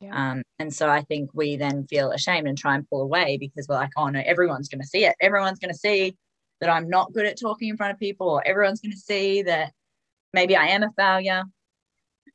Yeah. 0.00 0.32
Um, 0.32 0.42
and 0.58 0.72
so 0.72 0.88
I 0.88 1.02
think 1.02 1.30
we 1.34 1.56
then 1.56 1.86
feel 1.86 2.10
ashamed 2.10 2.48
and 2.48 2.56
try 2.56 2.74
and 2.74 2.88
pull 2.88 3.02
away 3.02 3.36
because 3.38 3.68
we're 3.68 3.76
like, 3.76 3.90
oh 3.96 4.08
no, 4.08 4.22
everyone's 4.24 4.68
going 4.68 4.80
to 4.80 4.86
see 4.86 5.04
it. 5.04 5.14
Everyone's 5.20 5.58
going 5.58 5.72
to 5.72 5.78
see 5.78 6.16
that 6.60 6.70
I'm 6.70 6.88
not 6.88 7.12
good 7.12 7.26
at 7.26 7.38
talking 7.38 7.68
in 7.68 7.76
front 7.76 7.92
of 7.92 7.98
people, 7.98 8.28
or 8.28 8.46
everyone's 8.46 8.80
going 8.80 8.92
to 8.92 8.98
see 8.98 9.42
that 9.42 9.72
maybe 10.32 10.56
I 10.56 10.68
am 10.68 10.82
a 10.82 10.90
failure. 10.96 11.44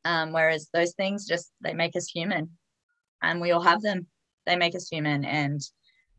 Um, 0.03 0.31
whereas 0.31 0.69
those 0.73 0.93
things 0.93 1.25
just 1.25 1.51
they 1.61 1.73
make 1.73 1.95
us 1.95 2.07
human, 2.07 2.51
and 3.23 3.41
we 3.41 3.51
all 3.51 3.61
have 3.61 3.81
them. 3.81 4.07
They 4.45 4.55
make 4.55 4.75
us 4.75 4.87
human, 4.87 5.25
and 5.25 5.61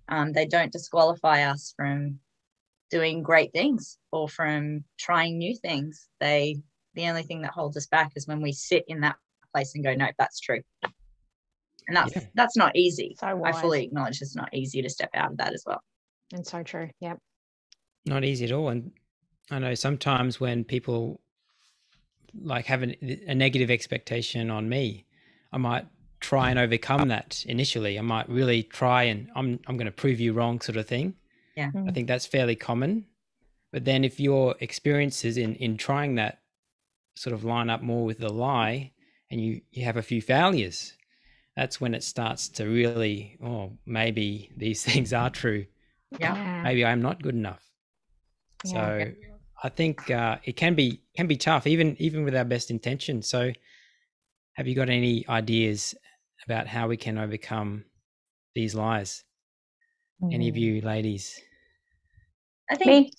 um, 0.08 0.32
they 0.32 0.46
don't 0.46 0.72
disqualify 0.72 1.44
us 1.44 1.72
from 1.76 2.18
doing 2.90 3.22
great 3.22 3.52
things 3.52 3.98
or 4.12 4.28
from 4.28 4.84
trying 4.98 5.38
new 5.38 5.54
things. 5.56 6.08
They 6.20 6.56
the 6.96 7.06
only 7.08 7.22
thing 7.22 7.42
that 7.42 7.52
holds 7.52 7.76
us 7.76 7.86
back 7.86 8.12
is 8.16 8.26
when 8.26 8.40
we 8.42 8.52
sit 8.52 8.84
in 8.88 9.00
that 9.00 9.16
place 9.54 9.74
and 9.74 9.84
go, 9.84 9.94
no, 9.94 10.08
that's 10.18 10.40
true. 10.40 10.60
And 11.88 11.96
that's 11.96 12.14
Yeah. 12.16 12.22
that's 12.34 12.56
not 12.56 12.74
easy. 12.74 13.16
So 13.20 13.26
I 13.44 13.52
fully 13.52 13.84
acknowledge 13.84 14.20
it's 14.20 14.34
not 14.34 14.52
easy 14.52 14.82
to 14.82 14.88
step 14.90 15.10
out 15.14 15.30
of 15.32 15.36
that 15.38 15.52
as 15.52 15.62
well. 15.66 15.82
and 16.32 16.44
so 16.44 16.62
true. 16.64 16.90
Yep. 17.00 17.18
not 18.06 18.24
easy 18.24 18.44
at 18.44 18.52
all 18.52 18.68
and 18.68 18.90
i 19.50 19.58
know 19.60 19.74
sometimes 19.74 20.40
when 20.40 20.64
people 20.64 21.20
like 22.34 22.66
have 22.66 22.82
an, 22.82 22.94
a 23.28 23.34
negative 23.34 23.70
expectation 23.70 24.50
on 24.50 24.68
me 24.68 25.04
i 25.52 25.56
might 25.58 25.86
try 26.20 26.50
and 26.50 26.58
overcome 26.58 27.06
that 27.08 27.44
initially 27.48 27.96
i 27.98 28.02
might 28.02 28.28
really 28.28 28.62
try 28.64 29.04
and 29.04 29.28
i'm 29.36 29.58
i'm 29.66 29.76
going 29.76 29.86
to 29.86 29.92
prove 30.02 30.18
you 30.20 30.32
wrong 30.32 30.60
sort 30.60 30.76
of 30.76 30.86
thing 30.86 31.14
Yeah. 31.56 31.70
i 31.74 31.78
Mm. 31.78 31.94
think 31.94 32.08
that's 32.08 32.26
fairly 32.26 32.56
common 32.56 33.06
but 33.72 33.84
then 33.84 34.02
if 34.04 34.18
your 34.20 34.56
experiences 34.60 35.36
in 35.36 35.54
in 35.56 35.76
trying 35.76 36.16
that 36.16 36.40
sort 37.16 37.34
of 37.34 37.44
line 37.44 37.70
up 37.70 37.82
more 37.82 38.04
with 38.06 38.18
the 38.18 38.32
lie 38.32 38.92
and 39.30 39.40
you 39.40 39.62
you 39.72 39.84
have 39.84 39.98
a 39.98 40.02
few 40.02 40.22
failures 40.22 40.94
that's 41.56 41.80
when 41.80 41.94
it 41.94 42.04
starts 42.04 42.48
to 42.48 42.66
really 42.66 43.38
oh 43.44 43.72
maybe 43.86 44.52
these 44.56 44.84
things 44.88 45.12
are 45.12 45.30
true 45.30 45.66
Yeah. 46.18 46.36
maybe 46.62 46.84
i'm 46.84 47.02
not 47.02 47.22
good 47.22 47.34
enough 47.34 47.70
Yeah. 48.64 48.92
so 48.92 49.12
I 49.62 49.68
think 49.70 50.10
uh, 50.10 50.38
it 50.44 50.56
can 50.56 50.74
be 50.74 51.02
can 51.16 51.26
be 51.26 51.36
tough, 51.36 51.66
even 51.66 51.96
even 51.98 52.24
with 52.24 52.36
our 52.36 52.44
best 52.44 52.70
intention. 52.70 53.22
So, 53.22 53.52
have 54.54 54.66
you 54.66 54.74
got 54.74 54.88
any 54.90 55.26
ideas 55.28 55.94
about 56.44 56.66
how 56.66 56.88
we 56.88 56.96
can 56.96 57.18
overcome 57.18 57.84
these 58.54 58.74
lies? 58.74 59.24
Any 60.30 60.48
of 60.48 60.56
Mm. 60.56 60.60
you 60.60 60.80
ladies? 60.82 61.42
I 62.70 62.76
think 62.76 63.02
Me. 63.02 63.10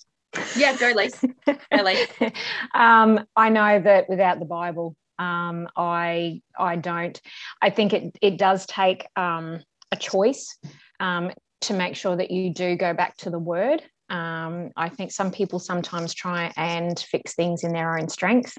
Yeah, 0.56 0.76
go 0.76 0.92
Lise. 0.94 1.24
Um, 2.74 3.26
I 3.36 3.48
know 3.48 3.80
that 3.80 4.08
without 4.08 4.38
the 4.38 4.44
Bible, 4.44 4.94
um, 5.18 5.68
I 5.76 6.42
I 6.58 6.76
don't. 6.76 7.20
I 7.60 7.70
think 7.70 7.92
it 7.92 8.16
it 8.20 8.38
does 8.38 8.66
take 8.66 9.06
um, 9.16 9.60
a 9.90 9.96
choice 9.96 10.58
um, 11.00 11.32
to 11.62 11.74
make 11.74 11.96
sure 11.96 12.16
that 12.16 12.30
you 12.30 12.52
do 12.52 12.76
go 12.76 12.94
back 12.94 13.16
to 13.18 13.30
the 13.30 13.38
Word. 13.38 13.82
Um, 14.10 14.70
I 14.76 14.88
think 14.88 15.12
some 15.12 15.30
people 15.30 15.58
sometimes 15.58 16.14
try 16.14 16.52
and 16.56 16.98
fix 16.98 17.34
things 17.34 17.64
in 17.64 17.72
their 17.72 17.98
own 17.98 18.08
strength, 18.08 18.56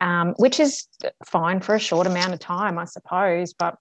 um, 0.00 0.34
which 0.36 0.60
is 0.60 0.86
fine 1.24 1.60
for 1.60 1.74
a 1.74 1.80
short 1.80 2.06
amount 2.06 2.34
of 2.34 2.40
time, 2.40 2.78
I 2.78 2.84
suppose. 2.84 3.54
But 3.54 3.76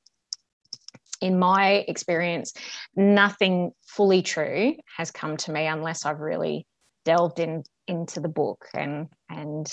in 1.19 1.39
my 1.39 1.85
experience, 1.87 2.53
nothing 2.95 3.71
fully 3.87 4.21
true 4.21 4.75
has 4.97 5.09
come 5.11 5.37
to 5.37 5.51
me 5.51 5.67
unless 5.67 6.05
I've 6.05 6.19
really 6.19 6.65
delved 7.05 7.39
in 7.39 7.63
into 7.87 8.19
the 8.19 8.29
book 8.29 8.67
and 8.73 9.07
and 9.29 9.67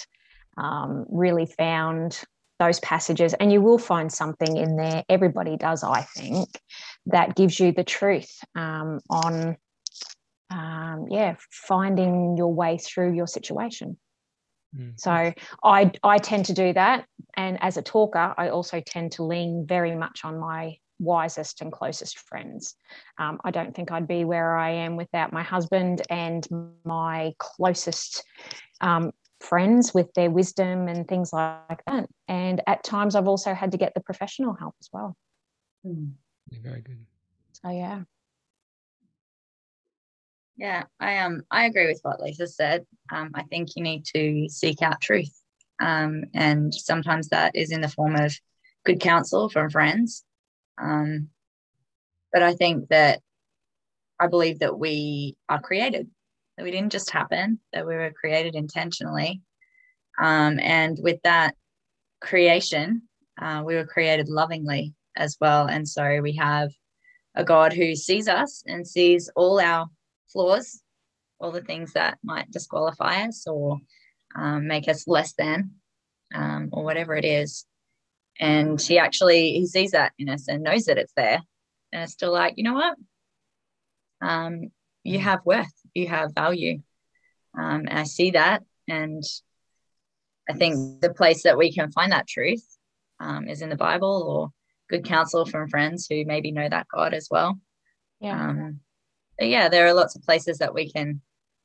um, 0.56 1.06
really 1.08 1.46
found 1.46 2.22
those 2.58 2.80
passages. 2.80 3.34
And 3.34 3.52
you 3.52 3.60
will 3.60 3.78
find 3.78 4.12
something 4.12 4.56
in 4.56 4.76
there 4.76 5.04
everybody 5.08 5.56
does 5.56 5.82
i 5.82 6.02
think 6.02 6.48
that 7.06 7.34
gives 7.34 7.58
you 7.58 7.72
the 7.72 7.84
truth 7.84 8.30
um, 8.54 9.00
on 9.08 9.56
um, 10.50 11.06
yeah 11.08 11.36
finding 11.50 12.36
your 12.36 12.52
way 12.52 12.78
through 12.78 13.14
your 13.14 13.26
situation. 13.26 13.96
Mm. 14.76 14.92
so 14.96 15.32
i 15.64 15.90
i 16.04 16.18
tend 16.18 16.44
to 16.46 16.52
do 16.52 16.72
that. 16.72 17.06
And 17.36 17.58
as 17.60 17.76
a 17.76 17.82
talker 17.82 18.34
i 18.36 18.50
also 18.50 18.80
tend 18.80 19.12
to 19.12 19.24
lean 19.24 19.66
very 19.66 19.96
much 19.96 20.20
on 20.24 20.38
my 20.38 20.76
wisest 21.00 21.60
and 21.60 21.72
closest 21.72 22.18
friends 22.20 22.74
um, 23.18 23.40
i 23.44 23.50
don't 23.50 23.74
think 23.74 23.90
i'd 23.90 24.06
be 24.06 24.24
where 24.24 24.56
i 24.56 24.70
am 24.70 24.96
without 24.96 25.32
my 25.32 25.42
husband 25.42 26.02
and 26.10 26.46
my 26.84 27.32
closest 27.38 28.24
um, 28.80 29.10
friends 29.40 29.94
with 29.94 30.12
their 30.14 30.30
wisdom 30.30 30.86
and 30.86 31.08
things 31.08 31.32
like 31.32 31.82
that 31.86 32.06
and 32.28 32.62
at 32.66 32.84
times 32.84 33.14
i've 33.14 33.28
also 33.28 33.54
had 33.54 33.72
to 33.72 33.78
get 33.78 33.94
the 33.94 34.00
professional 34.00 34.54
help 34.54 34.74
as 34.80 34.88
well. 34.92 35.16
Yeah, 35.82 36.58
very 36.62 36.82
good. 36.82 37.04
so 37.52 37.70
yeah 37.70 38.02
Yeah, 40.60 40.84
I 41.00 41.18
um 41.18 41.42
I 41.50 41.64
agree 41.64 41.86
with 41.86 42.00
what 42.02 42.20
Lisa 42.20 42.46
said. 42.46 42.84
Um, 43.10 43.30
I 43.34 43.44
think 43.44 43.70
you 43.76 43.82
need 43.82 44.04
to 44.14 44.46
seek 44.50 44.82
out 44.82 45.00
truth, 45.00 45.32
um, 45.80 46.24
and 46.34 46.74
sometimes 46.74 47.28
that 47.30 47.56
is 47.56 47.72
in 47.72 47.80
the 47.80 47.88
form 47.88 48.14
of 48.14 48.38
good 48.84 49.00
counsel 49.00 49.48
from 49.48 49.70
friends. 49.70 50.22
Um, 50.80 51.28
but 52.32 52.42
I 52.42 52.54
think 52.54 52.88
that 52.88 53.20
I 54.18 54.26
believe 54.26 54.60
that 54.60 54.78
we 54.78 55.36
are 55.48 55.60
created, 55.60 56.08
that 56.56 56.64
we 56.64 56.70
didn't 56.70 56.92
just 56.92 57.10
happen, 57.10 57.58
that 57.72 57.86
we 57.86 57.94
were 57.94 58.12
created 58.12 58.54
intentionally, 58.54 59.42
um, 60.18 60.58
and 60.60 60.98
with 61.02 61.20
that 61.24 61.54
creation, 62.20 63.02
uh, 63.40 63.62
we 63.64 63.74
were 63.74 63.86
created 63.86 64.28
lovingly 64.28 64.94
as 65.16 65.36
well, 65.40 65.66
and 65.66 65.88
so 65.88 66.20
we 66.20 66.36
have 66.36 66.70
a 67.34 67.44
God 67.44 67.72
who 67.72 67.94
sees 67.94 68.28
us 68.28 68.62
and 68.66 68.86
sees 68.86 69.30
all 69.36 69.60
our 69.60 69.86
flaws, 70.32 70.82
all 71.40 71.52
the 71.52 71.62
things 71.62 71.92
that 71.94 72.18
might 72.22 72.50
disqualify 72.50 73.22
us 73.26 73.46
or 73.46 73.78
um, 74.36 74.66
make 74.66 74.88
us 74.88 75.08
less 75.08 75.32
than, 75.34 75.70
um, 76.34 76.68
or 76.72 76.84
whatever 76.84 77.14
it 77.14 77.24
is. 77.24 77.66
And 78.38 78.80
he 78.80 78.98
actually 78.98 79.52
he 79.52 79.66
sees 79.66 79.90
that 79.90 80.12
in 80.18 80.28
us 80.28 80.48
and 80.48 80.62
knows 80.62 80.84
that 80.84 80.98
it's 80.98 81.12
there, 81.14 81.40
and 81.92 82.02
it's 82.02 82.12
still 82.12 82.32
like, 82.32 82.54
you 82.56 82.64
know 82.64 82.74
what? 82.74 82.96
Um, 84.22 84.70
you 85.02 85.18
have 85.18 85.40
worth, 85.44 85.72
you 85.94 86.08
have 86.08 86.34
value, 86.34 86.82
um, 87.58 87.86
and 87.88 87.98
I 87.98 88.04
see 88.04 88.32
that, 88.32 88.62
and 88.88 89.22
I 90.48 90.54
think 90.54 91.00
the 91.00 91.12
place 91.12 91.42
that 91.42 91.58
we 91.58 91.72
can 91.72 91.92
find 91.92 92.12
that 92.12 92.26
truth 92.26 92.64
um, 93.20 93.48
is 93.48 93.62
in 93.62 93.68
the 93.68 93.76
Bible 93.76 94.24
or 94.26 94.50
good 94.88 95.04
counsel 95.04 95.46
from 95.46 95.68
friends 95.68 96.06
who 96.08 96.24
maybe 96.24 96.50
know 96.50 96.68
that 96.68 96.88
God 96.92 97.14
as 97.14 97.28
well. 97.30 97.58
yeah. 98.20 98.48
Um, 98.48 98.80
but 99.38 99.48
yeah, 99.48 99.68
there 99.68 99.86
are 99.86 99.94
lots 99.94 100.16
of 100.16 100.22
places 100.22 100.58
that 100.58 100.74
we 100.74 100.90
can 100.90 101.22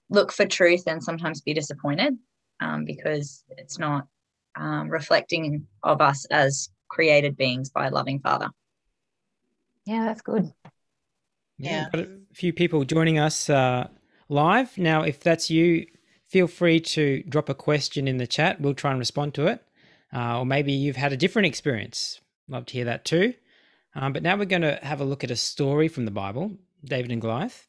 look 0.09 0.31
for 0.31 0.45
truth 0.45 0.83
and 0.87 1.03
sometimes 1.03 1.41
be 1.41 1.53
disappointed 1.53 2.17
um, 2.61 2.85
because 2.85 3.43
it's 3.57 3.79
not 3.79 4.07
um, 4.55 4.89
reflecting 4.89 5.67
of 5.83 6.01
us 6.01 6.25
as 6.25 6.69
created 6.87 7.35
beings 7.37 7.69
by 7.69 7.87
a 7.87 7.91
loving 7.91 8.19
Father. 8.19 8.49
yeah 9.85 10.05
that's 10.05 10.21
good 10.21 10.51
Yeah. 11.57 11.85
we've 11.93 12.05
got 12.05 12.11
a 12.11 12.19
few 12.33 12.53
people 12.53 12.83
joining 12.83 13.17
us 13.19 13.49
uh, 13.49 13.87
live 14.29 14.77
now. 14.77 15.03
If 15.03 15.19
that's 15.21 15.49
you, 15.49 15.85
feel 16.27 16.47
free 16.47 16.79
to 16.81 17.23
drop 17.23 17.49
a 17.49 17.53
question 17.53 18.07
in 18.07 18.17
the 18.17 18.27
chat. 18.27 18.59
We'll 18.59 18.73
try 18.73 18.91
and 18.91 18.99
respond 18.99 19.33
to 19.35 19.47
it. 19.47 19.63
Uh, 20.13 20.39
or 20.39 20.45
maybe 20.45 20.73
you've 20.73 20.95
had 20.95 21.13
a 21.13 21.17
different 21.17 21.45
experience. 21.47 22.19
Love 22.47 22.65
to 22.67 22.73
hear 22.73 22.85
that 22.85 23.05
too. 23.05 23.33
Um, 23.95 24.11
but 24.13 24.23
now 24.23 24.35
we're 24.37 24.45
going 24.45 24.61
to 24.63 24.79
have 24.83 25.01
a 25.01 25.05
look 25.05 25.23
at 25.23 25.31
a 25.31 25.35
story 25.35 25.87
from 25.87 26.05
the 26.05 26.11
Bible, 26.11 26.51
David 26.83 27.11
and 27.11 27.21
Goliath. 27.21 27.67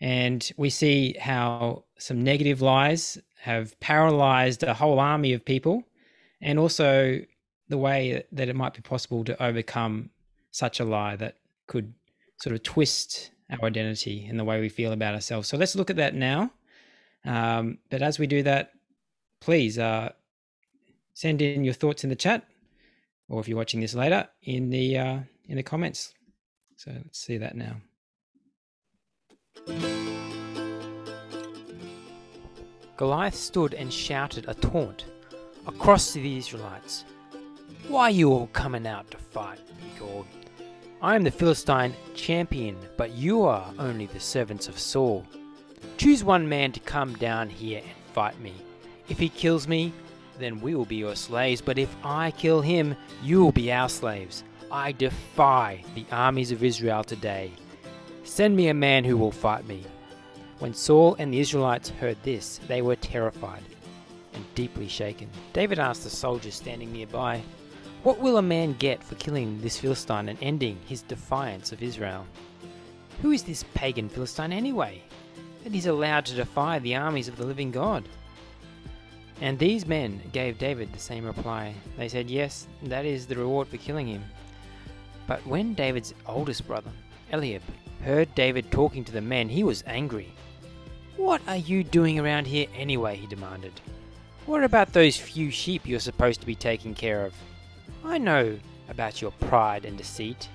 And 0.00 0.50
we 0.56 0.70
see 0.70 1.14
how 1.20 1.84
some 1.98 2.22
negative 2.24 2.60
lies 2.62 3.18
have 3.40 3.78
paralyzed 3.80 4.62
a 4.62 4.74
whole 4.74 4.98
army 4.98 5.32
of 5.34 5.44
people, 5.44 5.84
and 6.40 6.58
also 6.58 7.20
the 7.68 7.78
way 7.78 8.24
that 8.32 8.48
it 8.48 8.56
might 8.56 8.74
be 8.74 8.80
possible 8.80 9.24
to 9.24 9.42
overcome 9.42 10.10
such 10.50 10.80
a 10.80 10.84
lie 10.84 11.16
that 11.16 11.36
could 11.66 11.94
sort 12.38 12.54
of 12.54 12.62
twist 12.62 13.30
our 13.50 13.66
identity 13.66 14.26
and 14.26 14.38
the 14.38 14.44
way 14.44 14.60
we 14.60 14.68
feel 14.68 14.92
about 14.92 15.14
ourselves. 15.14 15.48
So 15.48 15.56
let's 15.56 15.76
look 15.76 15.90
at 15.90 15.96
that 15.96 16.14
now. 16.14 16.50
Um, 17.24 17.78
but 17.90 18.02
as 18.02 18.18
we 18.18 18.26
do 18.26 18.42
that, 18.42 18.72
please 19.40 19.78
uh, 19.78 20.10
send 21.14 21.42
in 21.42 21.64
your 21.64 21.74
thoughts 21.74 22.04
in 22.04 22.10
the 22.10 22.16
chat, 22.16 22.46
or 23.28 23.40
if 23.40 23.48
you're 23.48 23.58
watching 23.58 23.80
this 23.80 23.94
later, 23.94 24.28
in 24.42 24.70
the 24.70 24.98
uh, 24.98 25.18
in 25.48 25.56
the 25.56 25.62
comments. 25.62 26.14
So 26.76 26.92
let's 26.92 27.18
see 27.18 27.36
that 27.38 27.56
now. 27.56 27.76
Goliath 32.96 33.34
stood 33.34 33.74
and 33.74 33.92
shouted 33.92 34.46
a 34.48 34.54
taunt 34.54 35.04
across 35.70 36.12
to 36.12 36.20
the 36.20 36.36
Israelites. 36.36 37.04
Why 37.86 38.02
are 38.02 38.10
you 38.10 38.32
all 38.32 38.48
coming 38.48 38.86
out 38.86 39.10
to 39.12 39.18
fight? 39.18 39.60
he 39.78 39.98
called. 39.98 40.26
I 41.00 41.14
am 41.14 41.22
the 41.22 41.30
Philistine 41.30 41.94
champion, 42.14 42.76
but 42.96 43.12
you 43.12 43.42
are 43.42 43.72
only 43.78 44.06
the 44.06 44.20
servants 44.20 44.68
of 44.68 44.78
Saul. 44.78 45.24
Choose 45.96 46.24
one 46.24 46.48
man 46.48 46.72
to 46.72 46.80
come 46.80 47.14
down 47.14 47.48
here 47.48 47.78
and 47.78 48.14
fight 48.14 48.38
me. 48.40 48.52
If 49.08 49.18
he 49.18 49.28
kills 49.28 49.68
me, 49.68 49.92
then 50.38 50.60
we 50.60 50.74
will 50.74 50.84
be 50.84 50.96
your 50.96 51.14
slaves, 51.14 51.60
but 51.60 51.78
if 51.78 51.94
I 52.04 52.32
kill 52.32 52.60
him, 52.60 52.96
you 53.22 53.40
will 53.40 53.52
be 53.52 53.72
our 53.72 53.88
slaves. 53.88 54.42
I 54.72 54.92
defy 54.92 55.84
the 55.94 56.06
armies 56.10 56.50
of 56.50 56.64
Israel 56.64 57.04
today. 57.04 57.52
Send 58.24 58.56
me 58.56 58.68
a 58.68 58.74
man 58.74 59.04
who 59.04 59.16
will 59.16 59.32
fight 59.32 59.66
me. 59.66 59.84
When 60.58 60.74
Saul 60.74 61.16
and 61.18 61.32
the 61.32 61.40
Israelites 61.40 61.90
heard 61.90 62.18
this, 62.22 62.60
they 62.66 62.82
were 62.82 62.96
terrified 62.96 63.62
and 64.34 64.44
deeply 64.54 64.88
shaken. 64.88 65.28
David 65.52 65.78
asked 65.78 66.04
the 66.04 66.10
soldiers 66.10 66.54
standing 66.54 66.92
nearby, 66.92 67.42
What 68.02 68.18
will 68.18 68.36
a 68.38 68.42
man 68.42 68.74
get 68.78 69.02
for 69.02 69.14
killing 69.16 69.60
this 69.60 69.78
Philistine 69.78 70.28
and 70.28 70.38
ending 70.40 70.78
his 70.86 71.02
defiance 71.02 71.72
of 71.72 71.82
Israel? 71.82 72.26
Who 73.22 73.32
is 73.32 73.42
this 73.42 73.64
pagan 73.74 74.08
Philistine 74.08 74.52
anyway, 74.52 75.02
that 75.62 75.72
he's 75.72 75.86
allowed 75.86 76.24
to 76.26 76.34
defy 76.34 76.78
the 76.78 76.96
armies 76.96 77.28
of 77.28 77.36
the 77.36 77.46
living 77.46 77.70
God? 77.70 78.04
And 79.40 79.58
these 79.58 79.86
men 79.86 80.20
gave 80.32 80.58
David 80.58 80.92
the 80.92 80.98
same 80.98 81.24
reply. 81.24 81.74
They 81.96 82.08
said, 82.08 82.30
Yes, 82.30 82.66
that 82.84 83.06
is 83.06 83.26
the 83.26 83.36
reward 83.36 83.68
for 83.68 83.78
killing 83.78 84.06
him. 84.06 84.24
But 85.26 85.46
when 85.46 85.74
David's 85.74 86.14
oldest 86.26 86.66
brother, 86.66 86.90
Eliab, 87.32 87.62
heard 88.04 88.34
David 88.34 88.70
talking 88.70 89.04
to 89.04 89.12
the 89.12 89.20
men, 89.20 89.48
he 89.48 89.62
was 89.62 89.84
angry. 89.86 90.32
What 91.16 91.42
are 91.46 91.56
you 91.56 91.84
doing 91.84 92.18
around 92.18 92.46
here 92.46 92.66
anyway? 92.74 93.16
he 93.16 93.26
demanded. 93.26 93.72
What 94.50 94.64
about 94.64 94.92
those 94.92 95.16
few 95.16 95.52
sheep 95.52 95.86
you're 95.86 96.00
supposed 96.00 96.40
to 96.40 96.46
be 96.46 96.56
taking 96.56 96.92
care 96.92 97.24
of? 97.24 97.32
I 98.04 98.18
know 98.18 98.58
about 98.88 99.22
your 99.22 99.30
pride 99.30 99.84
and 99.84 99.96
deceit. 99.96 100.48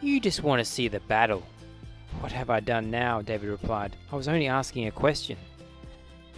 You 0.00 0.18
just 0.18 0.42
want 0.42 0.60
to 0.60 0.64
see 0.64 0.88
the 0.88 1.00
battle. 1.00 1.42
What 2.20 2.32
have 2.32 2.48
I 2.48 2.60
done 2.60 2.90
now? 2.90 3.20
David 3.20 3.50
replied. 3.50 3.96
I 4.10 4.16
was 4.16 4.28
only 4.28 4.48
asking 4.48 4.86
a 4.86 4.90
question. 4.90 5.36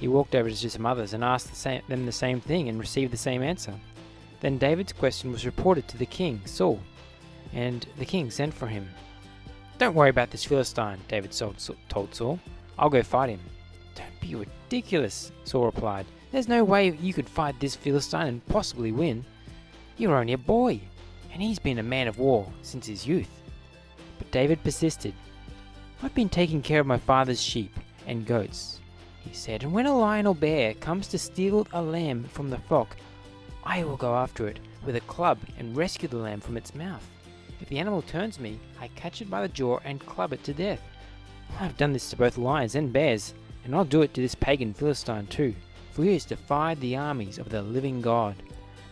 He 0.01 0.09
walked 0.09 0.35
over 0.35 0.51
to 0.51 0.71
some 0.71 0.85
others 0.85 1.13
and 1.13 1.23
asked 1.23 1.49
the 1.49 1.55
same, 1.55 1.81
them 1.87 2.07
the 2.07 2.11
same 2.11 2.41
thing 2.41 2.69
and 2.69 2.77
received 2.77 3.13
the 3.13 3.17
same 3.17 3.41
answer. 3.41 3.75
Then 4.41 4.59
David's 4.59 4.93
question 4.93 5.31
was 5.31 5.47
reported 5.47 5.87
to 5.87 5.99
the 5.99 6.07
king, 6.07 6.41
Saul, 6.45 6.81
and 7.53 7.87
the 8.01 8.05
king 8.05 8.33
sent 8.33 8.53
for 8.53 8.67
him. 8.67 8.89
Don't 9.79 9.95
worry 9.95 10.11
about 10.11 10.33
this 10.33 10.45
Philistine, 10.45 10.99
David 11.07 11.31
told 11.31 12.13
Saul. 12.17 12.41
I'll 12.77 12.91
go 12.91 13.05
fight 13.05 13.31
him. 13.31 13.41
Don't 13.95 14.21
be 14.21 14.35
ridiculous, 14.35 15.31
Saul 15.45 15.67
replied. 15.67 16.07
There's 16.33 16.49
no 16.49 16.65
way 16.65 16.91
you 16.91 17.13
could 17.13 17.29
fight 17.29 17.59
this 17.61 17.77
Philistine 17.77 18.27
and 18.27 18.47
possibly 18.49 18.93
win. 18.93 19.25
You're 19.97 20.17
only 20.17 20.33
a 20.33 20.39
boy, 20.39 20.81
and 21.33 21.43
he's 21.43 21.59
been 21.59 21.79
a 21.79 21.83
man 21.83 22.09
of 22.09 22.19
war 22.19 22.51
since 22.63 22.87
his 22.87 23.07
youth. 23.07 23.31
But 24.19 24.31
David 24.31 24.63
persisted. 24.63 25.15
I've 26.03 26.15
been 26.15 26.29
taking 26.29 26.63
care 26.63 26.81
of 26.81 26.87
my 26.87 26.99
father's 26.99 27.43
sheep 27.43 27.79
and 28.07 28.27
goats 28.27 28.81
he 29.27 29.35
said, 29.35 29.65
and 29.65 29.73
when 29.73 29.87
a 29.87 29.99
lion 29.99 30.27
or 30.27 30.35
bear 30.35 30.75
comes 30.75 31.09
to 31.09 31.19
steal 31.19 31.67
a 31.73 31.83
lamb 31.83 32.25
from 32.25 32.49
the 32.49 32.59
flock, 32.59 32.97
I 33.65 33.83
will 33.83 33.97
go 33.97 34.15
after 34.15 34.47
it 34.47 34.61
with 34.85 34.97
a 34.97 35.01
club 35.01 35.39
and 35.59 35.77
rescue 35.77 36.09
the 36.09 36.17
lamb 36.17 36.41
from 36.41 36.57
its 36.57 36.75
mouth. 36.75 37.05
If 37.61 37.69
the 37.69 37.79
animal 37.79 38.03
turns 38.03 38.39
me, 38.39 38.61
I 38.81 38.89
catch 38.89 39.21
it 39.21 39.31
by 39.31 39.43
the 39.43 39.49
jaw 39.49 39.81
and 39.85 40.05
club 40.05 40.33
it 40.33 40.45
to 40.45 40.55
death. 40.55 40.81
I've 41.59 41.77
done 41.77 41.93
this 41.93 42.09
to 42.11 42.17
both 42.17 42.39
lions 42.39 42.75
and 42.75 42.93
bears, 42.93 43.35
and 43.65 43.75
I'll 43.75 43.85
do 43.85 44.03
it 44.03 44.15
to 44.15 44.21
this 44.21 44.35
pagan 44.35 44.75
Philistine 44.75 45.27
too, 45.27 45.55
for 45.97 46.05
he 46.05 46.13
has 46.13 46.25
defied 46.25 46.81
the 46.81 46.95
armies 46.95 47.39
of 47.39 47.49
the 47.49 47.63
living 47.63 48.01
God. 48.01 48.37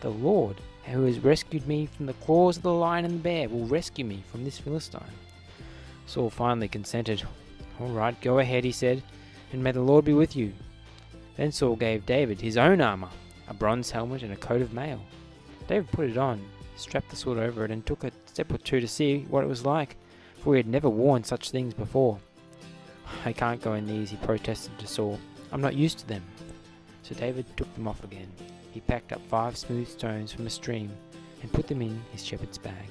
The 0.01 0.09
Lord, 0.09 0.57
who 0.83 1.05
has 1.05 1.19
rescued 1.19 1.65
me 1.65 1.85
from 1.85 2.07
the 2.07 2.13
claws 2.13 2.57
of 2.57 2.63
the 2.63 2.73
lion 2.73 3.05
and 3.05 3.19
the 3.19 3.23
bear, 3.23 3.47
will 3.47 3.67
rescue 3.67 4.03
me 4.03 4.23
from 4.29 4.43
this 4.43 4.57
Philistine. 4.57 5.01
Saul 6.07 6.29
finally 6.29 6.67
consented. 6.67 7.23
All 7.79 7.87
right, 7.87 8.19
go 8.19 8.39
ahead, 8.39 8.65
he 8.65 8.73
said 8.73 9.01
and 9.55 9.63
may 9.63 9.71
the 9.71 9.81
Lord 9.81 10.05
be 10.05 10.13
with 10.13 10.35
you. 10.35 10.51
Then 11.37 11.51
Saul 11.51 11.75
gave 11.77 12.05
David 12.05 12.41
his 12.41 12.57
own 12.57 12.81
armor, 12.81 13.09
a 13.47 13.53
bronze 13.53 13.89
helmet 13.91 14.21
and 14.21 14.33
a 14.33 14.37
coat 14.37 14.61
of 14.61 14.73
mail. 14.73 14.99
David 15.67 15.89
put 15.91 16.09
it 16.09 16.17
on, 16.17 16.41
strapped 16.75 17.09
the 17.09 17.15
sword 17.15 17.37
over 17.37 17.63
it, 17.63 17.71
and 17.71 17.85
took 17.85 18.03
a 18.03 18.11
step 18.25 18.51
or 18.51 18.57
two 18.57 18.81
to 18.81 18.87
see 18.87 19.25
what 19.29 19.43
it 19.43 19.47
was 19.47 19.65
like, 19.65 19.95
for 20.41 20.53
he 20.53 20.59
had 20.59 20.67
never 20.67 20.89
worn 20.89 21.23
such 21.23 21.51
things 21.51 21.73
before. 21.73 22.19
I 23.23 23.33
can't 23.33 23.61
go 23.61 23.73
in 23.73 23.87
these, 23.87 24.09
he 24.09 24.17
protested 24.17 24.77
to 24.79 24.87
Saul. 24.87 25.19
I'm 25.51 25.61
not 25.61 25.75
used 25.75 25.99
to 25.99 26.07
them. 26.07 26.23
So 27.07 27.13
David 27.13 27.45
took 27.55 27.71
them 27.75 27.87
off 27.87 28.03
again. 28.03 28.31
He 28.71 28.79
packed 28.79 29.13
up 29.13 29.21
five 29.27 29.55
smooth 29.55 29.87
stones 29.87 30.33
from 30.33 30.47
a 30.47 30.49
stream 30.49 30.89
and 31.43 31.53
put 31.53 31.67
them 31.67 31.83
in 31.83 32.01
his 32.11 32.25
shepherd's 32.25 32.57
bag. 32.57 32.87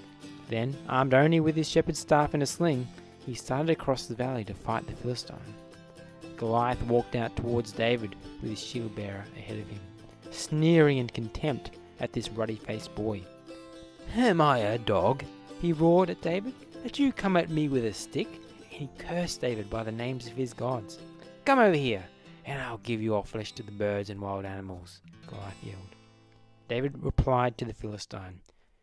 Then, 0.48 0.76
armed 0.88 1.14
only 1.14 1.40
with 1.40 1.56
his 1.56 1.68
shepherd's 1.68 1.98
staff 1.98 2.32
and 2.32 2.42
a 2.42 2.46
sling, 2.46 2.86
he 3.26 3.34
started 3.34 3.70
across 3.70 4.06
the 4.06 4.14
valley 4.14 4.44
to 4.44 4.54
fight 4.54 4.86
the 4.86 4.92
Philistine. 4.92 5.54
Goliath 6.36 6.80
walked 6.84 7.16
out 7.16 7.34
towards 7.34 7.72
David 7.72 8.14
with 8.40 8.50
his 8.50 8.62
shield 8.62 8.94
bearer 8.94 9.24
ahead 9.36 9.58
of 9.58 9.68
him, 9.68 9.80
sneering 10.30 10.98
in 10.98 11.08
contempt 11.08 11.72
at 11.98 12.12
this 12.12 12.30
ruddy 12.30 12.56
faced 12.56 12.94
boy. 12.94 13.20
Am 14.14 14.40
I 14.40 14.58
a 14.58 14.78
dog? 14.78 15.24
he 15.60 15.72
roared 15.72 16.10
at 16.10 16.22
David, 16.22 16.54
that 16.84 17.00
you 17.00 17.12
come 17.12 17.36
at 17.36 17.50
me 17.50 17.68
with 17.68 17.84
a 17.84 17.92
stick? 17.92 18.28
And 18.62 18.70
he 18.70 18.88
cursed 18.96 19.40
David 19.40 19.68
by 19.68 19.82
the 19.82 19.90
names 19.90 20.28
of 20.28 20.34
his 20.34 20.52
gods. 20.52 20.98
Come 21.44 21.58
over 21.58 21.76
here, 21.76 22.04
and 22.44 22.60
I'll 22.60 22.78
give 22.78 23.02
you 23.02 23.14
all 23.14 23.22
flesh 23.22 23.52
to 23.52 23.62
the 23.62 23.72
birds 23.72 24.10
and 24.10 24.20
wild 24.20 24.44
animals, 24.44 25.00
Goliath 25.26 25.62
yelled. 25.62 25.94
David 26.68 27.02
replied 27.02 27.58
to 27.58 27.64
the 27.64 27.74
Philistine, 27.74 28.40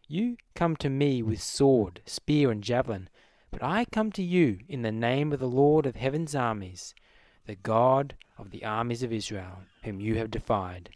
You 0.08 0.38
come 0.56 0.76
to 0.78 0.90
me 0.90 1.22
with 1.22 1.42
sword, 1.42 2.02
spear, 2.06 2.52
and 2.52 2.64
javelin, 2.64 3.10
but 3.52 3.64
I 3.64 3.86
come 3.86 4.12
to 4.14 4.24
you 4.24 4.60
in 4.68 4.82
the 4.82 4.92
name 4.92 5.34
of 5.34 5.40
the 5.40 5.48
Lord 5.48 5.86
of 5.86 5.96
heaven's 5.96 6.36
armies, 6.36 6.96
the 7.46 7.56
God 7.56 8.16
of 8.38 8.52
the 8.52 8.64
armies 8.64 9.04
of 9.04 9.12
Israel, 9.12 9.60
whom 9.84 10.00
you 10.00 10.16
have 10.16 10.32
defied. 10.32 10.92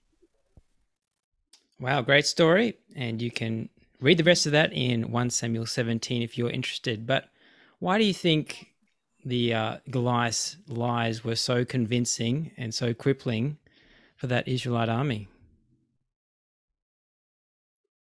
Wow, 1.80 2.01
great 2.01 2.25
story. 2.25 2.78
And 2.95 3.21
you 3.21 3.32
can 3.32 3.69
read 3.99 4.17
the 4.17 4.23
rest 4.23 4.45
of 4.45 4.54
that 4.54 4.71
in 4.71 5.12
1 5.12 5.30
Samuel 5.30 5.65
17 5.65 6.21
if 6.21 6.38
you're 6.38 6.49
interested. 6.49 7.06
But 7.06 7.30
why 7.80 7.97
do 7.97 8.06
you 8.06 8.13
think 8.13 8.73
the 9.25 9.53
uh, 9.53 9.77
Goliath's 9.89 10.57
lies 10.67 11.23
were 11.23 11.35
so 11.35 11.65
convincing 11.65 12.51
and 12.57 12.73
so 12.73 12.93
crippling 12.93 13.57
for 14.15 14.27
that 14.27 14.47
Israelite 14.47 14.89
army? 14.89 15.27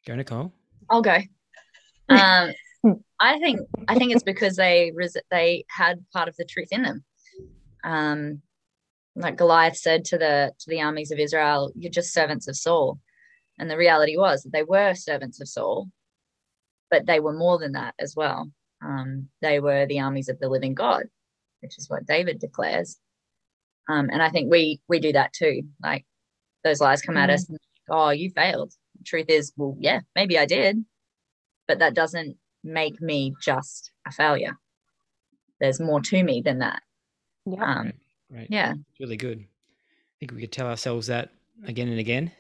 Go, 0.07 0.14
Nicole. 0.14 0.53
I'll 0.88 1.03
go. 1.03 1.18
Um, 2.09 2.53
I 3.20 3.38
think 3.38 3.61
I 3.87 3.94
think 3.94 4.11
it's 4.11 4.25
because 4.25 4.57
they 4.57 4.90
res- 4.92 5.16
they 5.31 5.64
had 5.68 6.05
part 6.12 6.29
of 6.29 6.35
the 6.37 6.44
truth 6.44 6.68
in 6.73 6.83
them 6.83 7.05
um, 7.85 8.42
like 9.16 9.37
Goliath 9.37 9.77
said 9.77 10.05
to 10.07 10.18
the 10.18 10.53
to 10.59 10.70
the 10.70 10.81
armies 10.81 11.11
of 11.11 11.18
Israel, 11.18 11.73
"You're 11.75 11.90
just 11.90 12.12
servants 12.12 12.49
of 12.49 12.57
Saul," 12.57 12.99
and 13.59 13.70
the 13.70 13.77
reality 13.77 14.16
was 14.16 14.42
that 14.42 14.53
they 14.53 14.62
were 14.62 14.94
servants 14.94 15.40
of 15.40 15.49
Saul, 15.49 15.88
but 16.90 17.07
they 17.07 17.20
were 17.20 17.33
more 17.33 17.59
than 17.59 17.73
that 17.73 17.94
as 17.99 18.14
well. 18.16 18.51
Um, 18.83 19.29
they 19.43 19.61
were 19.61 19.87
the 19.87 20.01
armies 20.01 20.29
of 20.29 20.38
the 20.38 20.49
living 20.49 20.75
God, 20.75 21.05
which 21.61 21.79
is 21.79 21.88
what 21.88 22.07
David 22.07 22.38
declares. 22.38 22.99
Um, 23.88 24.09
and 24.11 24.23
I 24.23 24.31
think 24.31 24.51
we 24.51 24.81
we 24.88 25.01
do 25.01 25.12
that 25.12 25.33
too. 25.33 25.62
Like 25.83 26.07
those 26.64 26.81
lies 26.81 27.03
come 27.03 27.16
mm-hmm. 27.16 27.25
at 27.25 27.31
us, 27.31 27.49
and, 27.49 27.59
oh, 27.90 28.11
you 28.11 28.31
failed. 28.31 28.73
The 28.99 29.05
truth 29.05 29.27
is, 29.29 29.53
well, 29.57 29.77
yeah, 29.79 30.01
maybe 30.14 30.38
I 30.38 30.47
did, 30.47 30.85
but 31.66 31.79
that 31.81 31.95
doesn't 31.95 32.37
make 32.62 33.01
me 33.01 33.35
just 33.43 33.90
a 34.07 34.12
failure. 34.12 34.59
There's 35.61 35.81
more 35.81 36.01
to 36.01 36.23
me 36.23 36.43
than 36.43 36.59
that. 36.61 36.83
Yeah. 37.47 37.64
Um, 37.64 37.85
right, 37.87 37.95
right. 38.31 38.47
Yeah. 38.51 38.73
It's 38.73 39.01
really 39.01 39.16
good. 39.16 39.40
I 39.40 40.14
think 40.19 40.33
we 40.33 40.40
could 40.40 40.53
tell 40.53 40.66
ourselves 40.66 41.07
that 41.09 41.31
again 41.64 41.88
and 41.88 41.99
again. 41.99 42.33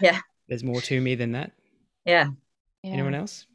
Yeah. 0.00 0.20
There's 0.48 0.64
more 0.64 0.80
to 0.82 1.00
me 1.00 1.14
than 1.14 1.32
that. 1.32 1.52
Yeah. 2.04 2.28
yeah. 2.82 2.92
Anyone 2.92 3.14
else? 3.14 3.46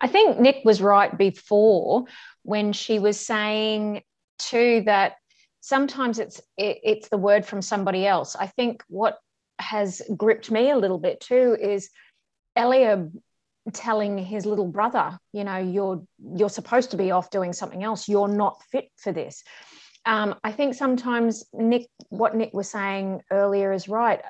I 0.00 0.08
think 0.08 0.38
Nick 0.38 0.62
was 0.64 0.80
right 0.80 1.16
before 1.16 2.04
when 2.42 2.72
she 2.72 2.98
was 2.98 3.18
saying 3.18 4.02
too 4.38 4.82
that 4.86 5.16
sometimes 5.60 6.18
it's 6.18 6.40
it, 6.56 6.78
it's 6.82 7.08
the 7.08 7.18
word 7.18 7.44
from 7.44 7.62
somebody 7.62 8.06
else. 8.06 8.36
I 8.36 8.46
think 8.46 8.82
what 8.88 9.18
has 9.58 10.02
gripped 10.16 10.50
me 10.50 10.70
a 10.70 10.76
little 10.76 10.98
bit 10.98 11.20
too 11.20 11.56
is 11.60 11.90
Eliab 12.56 13.12
telling 13.72 14.16
his 14.16 14.46
little 14.46 14.68
brother, 14.68 15.18
you 15.32 15.44
know, 15.44 15.58
you're 15.58 16.02
you're 16.36 16.48
supposed 16.48 16.92
to 16.92 16.96
be 16.96 17.10
off 17.10 17.30
doing 17.30 17.52
something 17.52 17.84
else. 17.84 18.08
You're 18.08 18.28
not 18.28 18.62
fit 18.70 18.90
for 18.96 19.12
this 19.12 19.42
um, 20.08 20.36
I 20.42 20.52
think 20.52 20.74
sometimes 20.74 21.44
Nick, 21.52 21.88
what 22.08 22.34
Nick 22.34 22.54
was 22.54 22.70
saying 22.70 23.20
earlier 23.30 23.72
is 23.72 23.88
right. 23.88 24.22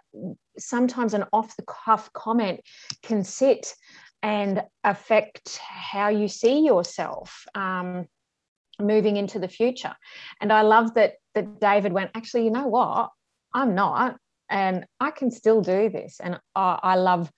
Sometimes 0.59 1.15
an 1.15 1.25
off 1.33 1.57
the 1.57 1.65
cuff 1.69 2.13
comment 2.13 2.61
can 3.03 3.23
sit 3.23 3.75
and 4.23 4.63
affect 4.85 5.59
how 5.59 6.09
you 6.09 6.29
see 6.29 6.61
yourself 6.65 7.45
um, 7.55 8.07
moving 8.81 9.17
into 9.17 9.39
the 9.39 9.49
future. 9.49 9.95
And 10.41 10.53
I 10.53 10.63
love 10.63 10.95
that 10.95 11.15
that 11.35 11.61
David 11.61 11.93
went, 11.93 12.11
actually, 12.15 12.45
you 12.45 12.51
know 12.51 12.67
what? 12.67 13.11
I'm 13.55 13.75
not, 13.75 14.17
and 14.51 14.85
I 15.01 15.11
can 15.11 15.31
still 15.31 15.61
do 15.61 15.89
this. 15.89 16.21
And 16.23 16.39
I, 16.55 16.79
I 16.83 16.95
love 16.97 17.31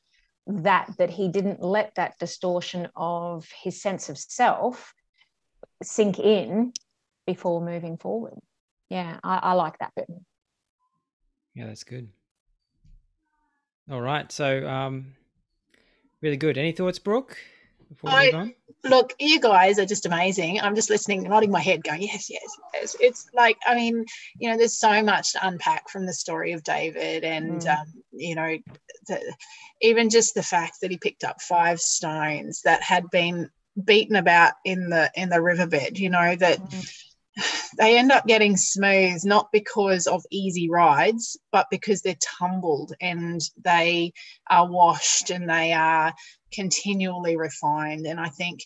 that 0.46 0.92
that 0.98 1.10
he 1.10 1.28
didn't 1.28 1.62
let 1.62 1.94
that 1.96 2.18
distortion 2.18 2.88
of 2.96 3.46
his 3.62 3.80
sense 3.80 4.08
of 4.08 4.18
self 4.18 4.92
sink 5.82 6.18
in 6.18 6.72
before 7.26 7.60
moving 7.60 7.96
forward. 7.96 8.38
Yeah, 8.88 9.18
I, 9.22 9.36
I 9.36 9.52
like 9.52 9.78
that 9.78 9.92
bit. 9.94 10.06
Yeah, 11.54 11.66
that's 11.66 11.84
good. 11.84 12.08
All 13.90 14.00
right. 14.00 14.30
So, 14.30 14.66
um, 14.68 15.14
really 16.22 16.36
good. 16.36 16.58
Any 16.58 16.72
thoughts, 16.72 16.98
Brooke? 16.98 17.36
Before 17.88 18.10
we 18.10 18.32
on? 18.32 18.54
look, 18.84 19.14
you 19.18 19.40
guys 19.40 19.78
are 19.78 19.86
just 19.86 20.06
amazing. 20.06 20.60
I'm 20.60 20.74
just 20.74 20.90
listening, 20.90 21.22
nodding 21.24 21.50
my 21.50 21.60
head, 21.60 21.84
going, 21.84 22.02
yes, 22.02 22.30
yes, 22.30 22.56
yes. 22.74 22.96
It's 23.00 23.28
like, 23.34 23.58
I 23.66 23.74
mean, 23.74 24.04
you 24.38 24.50
know, 24.50 24.56
there's 24.56 24.78
so 24.78 25.02
much 25.02 25.32
to 25.32 25.46
unpack 25.46 25.88
from 25.88 26.06
the 26.06 26.12
story 26.12 26.52
of 26.52 26.62
David, 26.62 27.24
and 27.24 27.60
mm. 27.60 27.78
um, 27.78 27.86
you 28.12 28.34
know, 28.34 28.56
the, 29.08 29.34
even 29.80 30.10
just 30.10 30.34
the 30.34 30.42
fact 30.42 30.78
that 30.80 30.90
he 30.90 30.98
picked 30.98 31.24
up 31.24 31.40
five 31.40 31.80
stones 31.80 32.62
that 32.62 32.82
had 32.82 33.10
been 33.10 33.50
beaten 33.82 34.16
about 34.16 34.54
in 34.64 34.88
the 34.88 35.10
in 35.14 35.28
the 35.28 35.42
riverbed. 35.42 35.98
You 35.98 36.10
know 36.10 36.36
that. 36.36 36.58
Mm. 36.58 36.96
They 37.78 37.98
end 37.98 38.12
up 38.12 38.26
getting 38.26 38.56
smooth 38.56 39.24
not 39.24 39.48
because 39.52 40.06
of 40.06 40.24
easy 40.30 40.68
rides, 40.68 41.38
but 41.52 41.66
because 41.70 42.02
they're 42.02 42.16
tumbled 42.38 42.92
and 43.00 43.40
they 43.64 44.12
are 44.50 44.68
washed 44.68 45.30
and 45.30 45.48
they 45.48 45.72
are 45.72 46.12
continually 46.52 47.36
refined. 47.36 48.06
And 48.06 48.20
I 48.20 48.28
think 48.28 48.60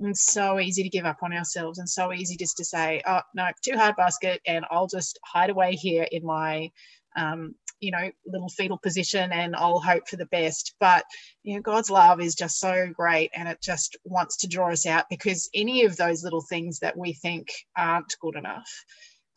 it's 0.00 0.32
so 0.32 0.60
easy 0.60 0.82
to 0.82 0.88
give 0.88 1.04
up 1.06 1.18
on 1.22 1.32
ourselves 1.32 1.78
and 1.78 1.88
so 1.88 2.12
easy 2.12 2.36
just 2.36 2.56
to 2.58 2.64
say, 2.64 3.02
oh, 3.06 3.20
no, 3.34 3.46
too 3.64 3.76
hard 3.76 3.96
basket, 3.96 4.40
and 4.46 4.64
I'll 4.70 4.86
just 4.86 5.18
hide 5.24 5.50
away 5.50 5.72
here 5.72 6.06
in 6.10 6.24
my, 6.24 6.70
um, 7.16 7.54
you 7.80 7.90
know, 7.90 8.10
little 8.26 8.48
fetal 8.48 8.78
position 8.78 9.32
and 9.32 9.54
I'll 9.54 9.80
hope 9.80 10.08
for 10.08 10.16
the 10.16 10.26
best. 10.26 10.74
But, 10.80 11.04
you 11.42 11.54
know, 11.54 11.62
God's 11.62 11.90
love 11.90 12.20
is 12.20 12.34
just 12.34 12.58
so 12.58 12.88
great 12.92 13.30
and 13.34 13.48
it 13.48 13.60
just 13.62 13.96
wants 14.04 14.38
to 14.38 14.48
draw 14.48 14.70
us 14.70 14.86
out 14.86 15.06
because 15.08 15.48
any 15.54 15.84
of 15.84 15.96
those 15.96 16.24
little 16.24 16.42
things 16.42 16.80
that 16.80 16.96
we 16.96 17.12
think 17.12 17.48
aren't 17.76 18.16
good 18.20 18.36
enough, 18.36 18.84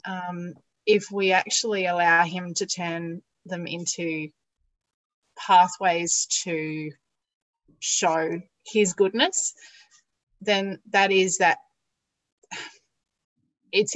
um, 0.06 0.54
if 0.86 1.12
we 1.12 1.32
actually 1.32 1.86
allow 1.86 2.24
Him 2.24 2.54
to 2.56 2.66
turn 2.66 3.22
them 3.46 3.68
into 3.68 4.30
pathways 5.38 6.28
to 6.44 6.92
show 7.80 8.42
his 8.66 8.94
goodness, 8.94 9.54
then 10.42 10.80
that 10.92 11.12
is 11.12 11.38
that 11.38 11.58
it's 13.72 13.96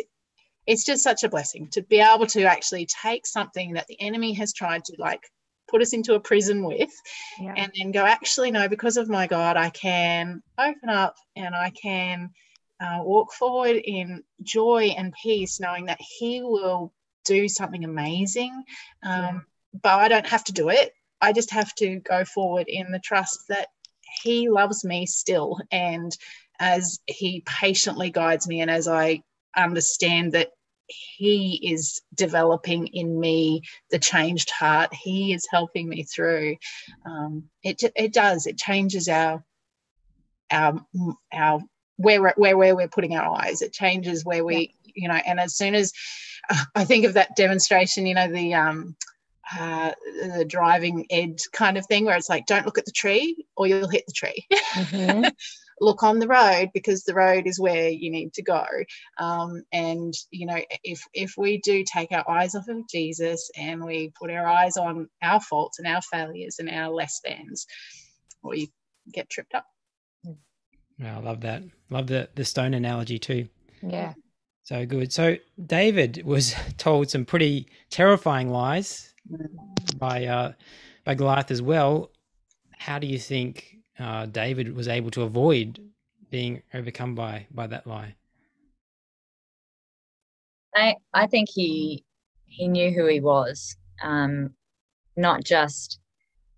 it's 0.67 0.85
just 0.85 1.03
such 1.03 1.23
a 1.23 1.29
blessing 1.29 1.67
to 1.71 1.81
be 1.83 1.99
able 1.99 2.25
to 2.27 2.43
actually 2.43 2.85
take 2.85 3.25
something 3.25 3.73
that 3.73 3.87
the 3.87 3.99
enemy 4.01 4.33
has 4.33 4.53
tried 4.53 4.83
to 4.85 4.95
like 4.97 5.21
put 5.69 5.81
us 5.81 5.93
into 5.93 6.13
a 6.13 6.19
prison 6.19 6.63
with 6.63 6.91
yeah. 7.39 7.53
and 7.57 7.71
then 7.77 7.91
go 7.91 8.05
actually 8.05 8.51
no 8.51 8.67
because 8.67 8.97
of 8.97 9.09
my 9.09 9.27
god 9.27 9.57
i 9.57 9.69
can 9.69 10.41
open 10.59 10.89
up 10.89 11.15
and 11.35 11.55
i 11.55 11.69
can 11.71 12.29
uh, 12.81 12.99
walk 13.01 13.31
forward 13.31 13.77
in 13.77 14.21
joy 14.43 14.93
and 14.97 15.13
peace 15.21 15.59
knowing 15.59 15.85
that 15.85 15.99
he 16.01 16.41
will 16.41 16.93
do 17.23 17.47
something 17.47 17.83
amazing 17.85 18.51
um, 19.03 19.21
yeah. 19.21 19.39
but 19.81 19.99
i 19.99 20.07
don't 20.07 20.27
have 20.27 20.43
to 20.43 20.53
do 20.53 20.69
it 20.69 20.91
i 21.21 21.31
just 21.31 21.51
have 21.51 21.73
to 21.73 21.99
go 22.01 22.23
forward 22.25 22.67
in 22.67 22.91
the 22.91 22.99
trust 22.99 23.39
that 23.49 23.67
he 24.21 24.49
loves 24.49 24.83
me 24.83 25.05
still. 25.05 25.59
And 25.71 26.15
as 26.59 26.99
he 27.05 27.43
patiently 27.45 28.11
guides 28.11 28.47
me, 28.47 28.61
and 28.61 28.71
as 28.71 28.87
I 28.87 29.23
understand 29.55 30.33
that 30.33 30.49
he 30.87 31.71
is 31.71 32.01
developing 32.13 32.87
in 32.87 33.19
me 33.19 33.61
the 33.91 33.99
changed 33.99 34.51
heart, 34.51 34.93
he 34.93 35.33
is 35.33 35.47
helping 35.49 35.89
me 35.89 36.03
through. 36.03 36.57
Um, 37.05 37.45
it, 37.63 37.81
it 37.95 38.13
does, 38.13 38.45
it 38.45 38.57
changes 38.57 39.07
our, 39.07 39.43
our, 40.51 40.79
our, 41.33 41.61
where 41.97 42.33
where, 42.35 42.57
where 42.57 42.75
we're 42.75 42.87
putting 42.87 43.15
our 43.15 43.41
eyes. 43.41 43.61
It 43.61 43.73
changes 43.73 44.25
where 44.25 44.43
we, 44.43 44.73
yeah. 44.83 44.91
you 44.95 45.07
know, 45.07 45.19
and 45.25 45.39
as 45.39 45.55
soon 45.55 45.75
as 45.75 45.93
I 46.75 46.83
think 46.83 47.05
of 47.05 47.13
that 47.13 47.35
demonstration, 47.35 48.05
you 48.05 48.13
know, 48.13 48.31
the, 48.31 48.53
um, 48.53 48.95
uh, 49.57 49.91
the 50.37 50.45
driving 50.45 51.05
ed 51.09 51.39
kind 51.53 51.77
of 51.77 51.85
thing 51.85 52.05
where 52.05 52.17
it's 52.17 52.29
like 52.29 52.45
don't 52.47 52.65
look 52.65 52.77
at 52.77 52.85
the 52.85 52.91
tree 52.91 53.45
or 53.55 53.67
you'll 53.67 53.87
hit 53.87 54.03
the 54.07 54.13
tree 54.13 54.43
mm-hmm. 54.51 55.27
look 55.81 56.03
on 56.03 56.19
the 56.19 56.27
road 56.27 56.69
because 56.73 57.03
the 57.03 57.13
road 57.13 57.47
is 57.47 57.59
where 57.59 57.89
you 57.89 58.11
need 58.11 58.33
to 58.33 58.43
go. 58.43 58.65
Um, 59.17 59.63
and 59.71 60.13
you 60.31 60.45
know 60.45 60.59
if 60.83 61.01
if 61.13 61.33
we 61.37 61.59
do 61.59 61.83
take 61.83 62.11
our 62.11 62.29
eyes 62.29 62.55
off 62.55 62.67
of 62.67 62.87
jesus 62.89 63.49
and 63.57 63.83
we 63.83 64.11
put 64.19 64.31
our 64.31 64.47
eyes 64.47 64.77
on 64.77 65.09
our 65.21 65.39
faults 65.41 65.79
and 65.79 65.87
our 65.87 66.01
failures 66.01 66.57
and 66.59 66.69
our 66.69 66.89
less 66.89 67.21
thans 67.25 67.65
we 68.43 68.71
get 69.11 69.29
tripped 69.29 69.53
up. 69.53 69.65
Yeah, 70.97 71.17
i 71.17 71.19
love 71.19 71.41
that. 71.41 71.63
Love 71.89 72.07
the 72.07 72.29
the 72.35 72.45
stone 72.45 72.73
analogy 72.73 73.19
too. 73.19 73.49
Yeah. 73.81 74.13
So 74.63 74.85
good. 74.85 75.11
So 75.11 75.37
david 75.63 76.23
was 76.25 76.55
told 76.77 77.09
some 77.09 77.25
pretty 77.25 77.67
terrifying 77.89 78.49
lies 78.49 79.13
by 79.97 80.25
uh, 80.25 80.53
by 81.03 81.15
Goliath 81.15 81.51
as 81.51 81.61
well. 81.61 82.11
How 82.77 82.99
do 82.99 83.07
you 83.07 83.19
think 83.19 83.74
uh, 83.99 84.25
David 84.25 84.75
was 84.75 84.87
able 84.87 85.11
to 85.11 85.23
avoid 85.23 85.79
being 86.29 86.61
overcome 86.73 87.15
by 87.15 87.47
by 87.51 87.67
that 87.67 87.87
lie? 87.87 88.15
I 90.75 90.95
I 91.13 91.27
think 91.27 91.49
he 91.49 92.03
he 92.45 92.67
knew 92.67 92.91
who 92.91 93.05
he 93.07 93.19
was, 93.19 93.75
um, 94.03 94.51
not 95.15 95.43
just 95.43 95.99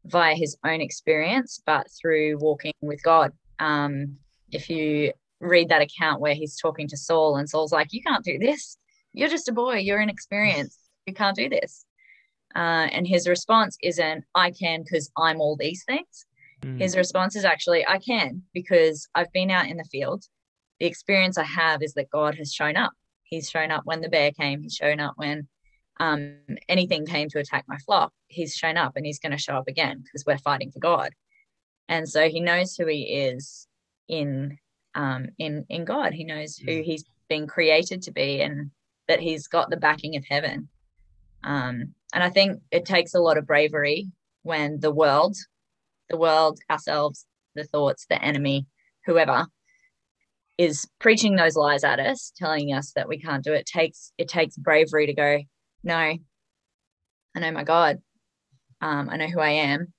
via 0.05 0.35
his 0.35 0.57
own 0.65 0.81
experience, 0.81 1.61
but 1.65 1.87
through 1.99 2.37
walking 2.37 2.73
with 2.81 3.01
God. 3.03 3.31
Um, 3.59 4.17
if 4.51 4.69
you 4.69 5.13
read 5.39 5.69
that 5.69 5.81
account 5.81 6.21
where 6.21 6.33
he's 6.33 6.59
talking 6.59 6.87
to 6.87 6.97
Saul, 6.97 7.37
and 7.37 7.49
Saul's 7.49 7.71
like, 7.71 7.93
"You 7.93 8.01
can't 8.01 8.23
do 8.23 8.37
this. 8.37 8.77
You're 9.13 9.29
just 9.29 9.49
a 9.49 9.53
boy. 9.53 9.77
You're 9.77 10.01
inexperienced. 10.01 10.79
You 11.05 11.13
can't 11.13 11.35
do 11.35 11.49
this." 11.49 11.85
Uh, 12.55 12.87
and 12.91 13.05
his 13.05 13.27
response 13.27 13.77
isn't, 13.83 14.23
I 14.33 14.51
can 14.51 14.81
because 14.83 15.11
I'm 15.17 15.39
all 15.41 15.55
these 15.55 15.83
things. 15.85 16.25
Mm. 16.61 16.79
His 16.79 16.97
response 16.97 17.35
is 17.35 17.45
actually, 17.45 17.87
I 17.87 17.99
can 17.99 18.43
because 18.53 19.07
I've 19.15 19.31
been 19.31 19.51
out 19.51 19.67
in 19.67 19.77
the 19.77 19.83
field. 19.85 20.25
The 20.79 20.85
experience 20.85 21.37
I 21.37 21.43
have 21.43 21.81
is 21.81 21.93
that 21.93 22.09
God 22.09 22.35
has 22.35 22.53
shown 22.53 22.77
up. 22.77 22.93
He's 23.23 23.49
shown 23.49 23.71
up 23.71 23.81
when 23.85 24.01
the 24.01 24.09
bear 24.09 24.31
came, 24.31 24.61
he's 24.61 24.75
shown 24.75 24.99
up 24.99 25.13
when 25.17 25.47
um, 25.99 26.35
anything 26.69 27.05
came 27.05 27.29
to 27.29 27.39
attack 27.39 27.65
my 27.67 27.77
flock. 27.77 28.13
He's 28.27 28.55
shown 28.55 28.77
up 28.77 28.93
and 28.95 29.05
he's 29.05 29.19
going 29.19 29.31
to 29.31 29.37
show 29.37 29.55
up 29.55 29.67
again 29.67 30.01
because 30.03 30.25
we're 30.25 30.37
fighting 30.37 30.71
for 30.71 30.79
God. 30.79 31.09
And 31.89 32.07
so 32.07 32.29
he 32.29 32.39
knows 32.39 32.75
who 32.75 32.85
he 32.85 33.03
is 33.03 33.67
in 34.07 34.57
um, 34.95 35.29
in 35.37 35.65
in 35.69 35.85
God. 35.85 36.13
He 36.13 36.23
knows 36.23 36.57
who 36.57 36.71
mm. 36.71 36.83
he's 36.83 37.05
been 37.29 37.47
created 37.47 38.01
to 38.03 38.11
be 38.11 38.41
and 38.41 38.71
that 39.07 39.19
he's 39.19 39.47
got 39.47 39.69
the 39.69 39.77
backing 39.77 40.15
of 40.15 40.25
heaven. 40.25 40.69
Um, 41.43 41.93
and 42.13 42.23
I 42.23 42.29
think 42.29 42.61
it 42.71 42.85
takes 42.85 43.13
a 43.13 43.19
lot 43.19 43.37
of 43.37 43.47
bravery 43.47 44.07
when 44.43 44.79
the 44.79 44.91
world, 44.91 45.35
the 46.09 46.17
world, 46.17 46.59
ourselves, 46.69 47.25
the 47.55 47.63
thoughts, 47.63 48.05
the 48.09 48.21
enemy, 48.21 48.67
whoever 49.05 49.47
is 50.57 50.87
preaching 50.99 51.35
those 51.35 51.55
lies 51.55 51.83
at 51.83 51.99
us, 51.99 52.31
telling 52.35 52.73
us 52.73 52.91
that 52.95 53.07
we 53.07 53.19
can't 53.19 53.43
do 53.43 53.53
it. 53.53 53.59
it 53.59 53.65
takes 53.65 54.11
it 54.17 54.27
takes 54.27 54.57
bravery 54.57 55.05
to 55.05 55.13
go, 55.13 55.39
no, 55.83 55.95
I 55.95 56.19
know 57.35 57.51
my 57.51 57.63
God. 57.63 57.97
Um, 58.81 59.09
I 59.09 59.17
know 59.17 59.27
who 59.27 59.39
I 59.39 59.49
am. 59.49 59.93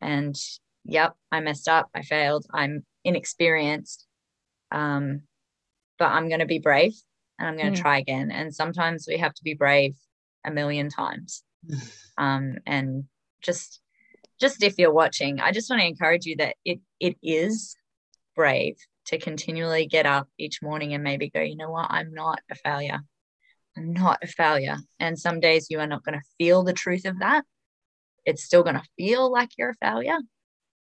And 0.00 0.34
yep, 0.84 1.14
I 1.30 1.40
messed 1.40 1.68
up. 1.68 1.88
I 1.94 2.02
failed. 2.02 2.46
I'm 2.52 2.84
inexperienced. 3.04 4.06
Um, 4.72 5.22
but 5.98 6.06
I'm 6.06 6.28
going 6.28 6.40
to 6.40 6.46
be 6.46 6.58
brave 6.58 6.94
and 7.38 7.48
I'm 7.48 7.56
going 7.56 7.72
to 7.72 7.78
mm. 7.78 7.82
try 7.82 7.98
again. 7.98 8.30
And 8.30 8.54
sometimes 8.54 9.06
we 9.08 9.18
have 9.18 9.34
to 9.34 9.44
be 9.44 9.54
brave 9.54 9.94
a 10.44 10.50
million 10.50 10.88
times. 10.88 11.42
Um, 12.16 12.58
and 12.64 13.04
just 13.42 13.80
just 14.40 14.62
if 14.62 14.78
you're 14.78 14.92
watching, 14.92 15.40
I 15.40 15.52
just 15.52 15.70
want 15.70 15.80
to 15.80 15.88
encourage 15.88 16.26
you 16.26 16.36
that 16.36 16.56
it 16.64 16.80
it 17.00 17.16
is 17.22 17.76
brave 18.34 18.76
to 19.06 19.18
continually 19.18 19.86
get 19.86 20.06
up 20.06 20.28
each 20.38 20.62
morning 20.62 20.94
and 20.94 21.04
maybe 21.04 21.30
go, 21.30 21.40
you 21.40 21.56
know 21.56 21.70
what, 21.70 21.90
I'm 21.90 22.12
not 22.12 22.40
a 22.50 22.54
failure. 22.54 23.00
I'm 23.76 23.92
not 23.92 24.18
a 24.22 24.26
failure. 24.26 24.76
And 24.98 25.18
some 25.18 25.40
days 25.40 25.66
you 25.68 25.80
are 25.80 25.86
not 25.86 26.04
going 26.04 26.18
to 26.18 26.24
feel 26.38 26.62
the 26.62 26.72
truth 26.72 27.04
of 27.04 27.18
that. 27.18 27.44
It's 28.24 28.44
still 28.44 28.62
going 28.62 28.76
to 28.76 28.88
feel 28.96 29.30
like 29.30 29.50
you're 29.58 29.70
a 29.70 29.86
failure. 29.86 30.18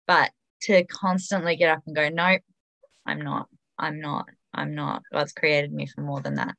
But 0.07 0.31
to 0.63 0.85
constantly 0.85 1.57
get 1.57 1.71
up 1.71 1.83
and 1.87 1.97
go, 1.97 2.09
nope, 2.09 2.43
I'm 3.07 3.21
not. 3.21 3.49
I'm 3.79 4.01
not. 4.01 4.27
I'm 4.53 4.75
not. 4.75 5.03
God's 5.13 5.33
created 5.33 5.73
me 5.73 5.87
for 5.87 6.03
more 6.03 6.21
than 6.21 6.35
that. 6.35 6.55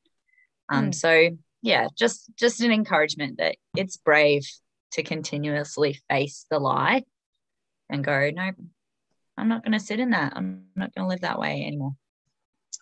Um, 0.69 0.89
mm. 0.89 0.95
so 0.95 1.29
yeah, 1.61 1.87
just 1.97 2.31
just 2.37 2.61
an 2.61 2.71
encouragement 2.71 3.37
that 3.37 3.57
it's 3.75 3.97
brave 3.97 4.47
to 4.93 5.03
continuously 5.03 5.99
face 6.09 6.45
the 6.49 6.59
lie 6.59 7.03
and 7.89 8.03
go, 8.03 8.29
no, 8.31 8.51
I'm 9.37 9.47
not 9.47 9.63
going 9.63 9.73
to 9.73 9.79
sit 9.79 9.99
in 9.99 10.11
that. 10.11 10.33
I'm 10.35 10.65
not 10.75 10.93
going 10.93 11.05
to 11.05 11.09
live 11.09 11.21
that 11.21 11.39
way 11.39 11.63
anymore. 11.65 11.95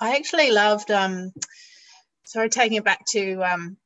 I 0.01 0.15
actually 0.15 0.51
loved, 0.51 0.91
um, 0.91 1.31
sorry, 2.25 2.49
taking 2.49 2.77
it 2.77 2.83
back 2.83 3.05
to 3.09 3.41
um, 3.41 3.77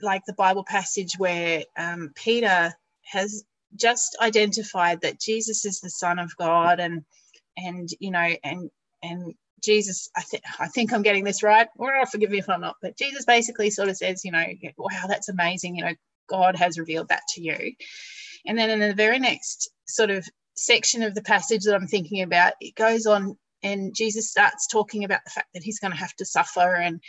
like 0.00 0.22
the 0.26 0.34
Bible 0.34 0.64
passage 0.64 1.14
where 1.18 1.64
um, 1.76 2.12
Peter 2.14 2.72
has 3.04 3.44
just 3.74 4.16
identified 4.20 5.00
that 5.02 5.20
Jesus 5.20 5.64
is 5.64 5.80
the 5.80 5.90
Son 5.90 6.18
of 6.18 6.36
God, 6.36 6.80
and 6.80 7.04
and 7.56 7.88
you 8.00 8.10
know, 8.10 8.28
and 8.44 8.70
and 9.02 9.34
Jesus, 9.62 10.10
I 10.16 10.22
think 10.22 10.42
I 10.58 10.68
think 10.68 10.92
I'm 10.92 11.02
getting 11.02 11.24
this 11.24 11.42
right. 11.42 11.68
Or 11.76 12.04
forgive 12.06 12.30
me 12.30 12.38
if 12.38 12.48
I'm 12.48 12.60
not, 12.60 12.76
but 12.82 12.96
Jesus 12.96 13.24
basically 13.24 13.70
sort 13.70 13.88
of 13.88 13.96
says, 13.96 14.24
you 14.24 14.32
know, 14.32 14.44
wow, 14.76 15.04
that's 15.08 15.28
amazing. 15.28 15.76
You 15.76 15.84
know, 15.84 15.94
God 16.28 16.56
has 16.56 16.78
revealed 16.78 17.08
that 17.08 17.22
to 17.34 17.42
you. 17.42 17.72
And 18.46 18.58
then 18.58 18.70
in 18.70 18.80
the 18.80 18.94
very 18.94 19.18
next 19.18 19.70
sort 19.86 20.10
of 20.10 20.26
section 20.54 21.02
of 21.02 21.14
the 21.14 21.22
passage 21.22 21.64
that 21.64 21.74
I'm 21.74 21.86
thinking 21.86 22.22
about, 22.22 22.54
it 22.60 22.74
goes 22.74 23.06
on 23.06 23.36
and 23.62 23.94
Jesus 23.94 24.30
starts 24.30 24.66
talking 24.66 25.04
about 25.04 25.20
the 25.24 25.30
fact 25.30 25.48
that 25.54 25.62
he's 25.62 25.78
going 25.78 25.92
to 25.92 25.98
have 25.98 26.14
to 26.16 26.24
suffer 26.24 26.74
and 26.74 27.00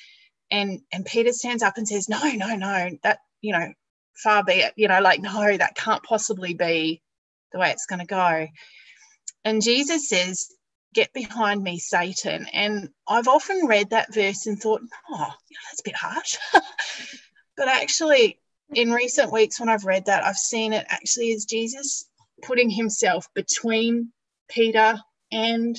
and 0.51 0.81
and 0.91 1.05
Peter 1.05 1.31
stands 1.31 1.63
up 1.63 1.77
and 1.77 1.87
says, 1.87 2.09
No, 2.09 2.21
no, 2.23 2.55
no, 2.55 2.89
that, 3.03 3.19
you 3.41 3.53
know, 3.53 3.73
far 4.15 4.43
be 4.43 4.53
it, 4.53 4.73
you 4.75 4.87
know, 4.87 5.01
like, 5.01 5.21
no, 5.21 5.57
that 5.57 5.75
can't 5.75 6.03
possibly 6.03 6.53
be 6.53 7.01
the 7.51 7.59
way 7.59 7.71
it's 7.71 7.87
going 7.87 7.99
to 7.99 8.05
go. 8.05 8.47
And 9.45 9.61
Jesus 9.61 10.09
says, 10.09 10.49
Get 10.93 11.11
behind 11.11 11.63
me, 11.63 11.79
Satan. 11.79 12.45
And 12.53 12.89
I've 13.07 13.27
often 13.27 13.65
read 13.65 13.89
that 13.89 14.13
verse 14.13 14.45
and 14.45 14.59
thought, 14.59 14.81
oh, 15.09 15.33
that's 15.65 15.79
a 15.79 15.83
bit 15.83 15.95
harsh. 15.95 16.37
but 17.57 17.67
actually, 17.67 18.39
in 18.75 18.91
recent 18.91 19.31
weeks, 19.31 19.59
when 19.59 19.69
I've 19.69 19.85
read 19.85 20.05
that, 20.05 20.23
I've 20.23 20.37
seen 20.37 20.73
it 20.73 20.85
actually 20.89 21.33
as 21.33 21.45
Jesus 21.45 22.09
putting 22.41 22.69
himself 22.69 23.27
between 23.33 24.11
Peter 24.49 24.99
and 25.31 25.75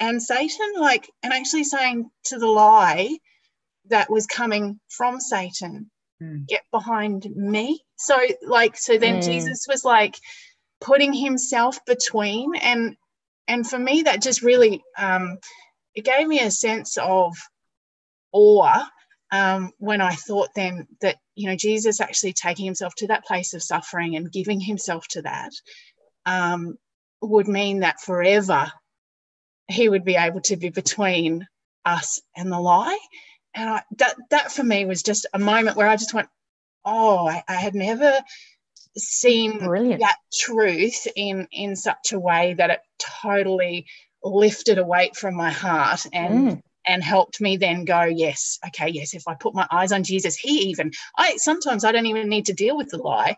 and 0.00 0.20
Satan, 0.20 0.72
like, 0.78 1.08
and 1.22 1.32
actually 1.32 1.62
saying 1.62 2.10
to 2.24 2.38
the 2.38 2.48
lie 2.48 3.16
that 3.88 4.10
was 4.10 4.26
coming 4.26 4.80
from 4.88 5.20
Satan, 5.20 5.92
mm. 6.20 6.44
get 6.48 6.62
behind 6.72 7.24
me. 7.36 7.84
So, 7.94 8.18
like, 8.44 8.76
so 8.76 8.98
then 8.98 9.18
mm. 9.18 9.24
Jesus 9.24 9.66
was 9.68 9.84
like 9.84 10.16
putting 10.80 11.12
himself 11.12 11.78
between, 11.86 12.56
and 12.56 12.96
and 13.46 13.68
for 13.68 13.78
me, 13.78 14.02
that 14.02 14.22
just 14.22 14.42
really 14.42 14.82
um, 14.98 15.38
it 15.94 16.04
gave 16.04 16.26
me 16.26 16.40
a 16.40 16.50
sense 16.50 16.96
of 16.98 17.36
awe 18.32 18.84
um, 19.30 19.72
when 19.78 20.00
I 20.00 20.14
thought 20.14 20.50
then 20.56 20.88
that 21.00 21.16
you 21.34 21.48
know 21.48 21.56
Jesus 21.56 22.00
actually 22.00 22.32
taking 22.32 22.64
himself 22.64 22.94
to 22.96 23.06
that 23.08 23.24
place 23.24 23.54
of 23.54 23.62
suffering 23.62 24.16
and 24.16 24.32
giving 24.32 24.60
himself 24.60 25.06
to 25.08 25.22
that 25.22 25.52
um, 26.26 26.76
would 27.20 27.48
mean 27.48 27.80
that 27.80 28.00
forever 28.00 28.70
he 29.68 29.88
would 29.88 30.04
be 30.04 30.16
able 30.16 30.40
to 30.42 30.56
be 30.56 30.70
between 30.70 31.46
us 31.84 32.20
and 32.36 32.50
the 32.50 32.60
lie. 32.60 32.98
And 33.54 33.68
I, 33.68 33.82
that 33.98 34.16
that 34.30 34.52
for 34.52 34.62
me 34.62 34.84
was 34.84 35.02
just 35.02 35.26
a 35.32 35.38
moment 35.38 35.76
where 35.76 35.88
I 35.88 35.96
just 35.96 36.14
went, 36.14 36.28
oh, 36.84 37.28
I, 37.28 37.42
I 37.48 37.54
had 37.54 37.74
never 37.74 38.20
seen 38.96 39.58
Brilliant. 39.58 40.00
that 40.00 40.16
truth 40.32 41.06
in 41.16 41.48
in 41.52 41.76
such 41.76 42.12
a 42.12 42.20
way 42.20 42.54
that 42.54 42.70
it 42.70 42.80
totally 43.22 43.86
lifted 44.22 44.78
a 44.78 44.84
weight 44.84 45.16
from 45.16 45.34
my 45.34 45.50
heart 45.50 46.06
and 46.12 46.52
mm. 46.52 46.60
And 46.86 47.02
helped 47.02 47.40
me 47.40 47.56
then 47.56 47.84
go 47.84 48.02
yes 48.02 48.58
okay 48.66 48.88
yes 48.88 49.14
if 49.14 49.22
i 49.28 49.34
put 49.34 49.54
my 49.54 49.66
eyes 49.70 49.92
on 49.92 50.02
jesus 50.02 50.36
he 50.36 50.70
even 50.70 50.90
i 51.16 51.36
sometimes 51.36 51.84
i 51.84 51.92
don't 51.92 52.06
even 52.06 52.28
need 52.28 52.46
to 52.46 52.52
deal 52.52 52.76
with 52.76 52.88
the 52.88 52.98
lie 52.98 53.36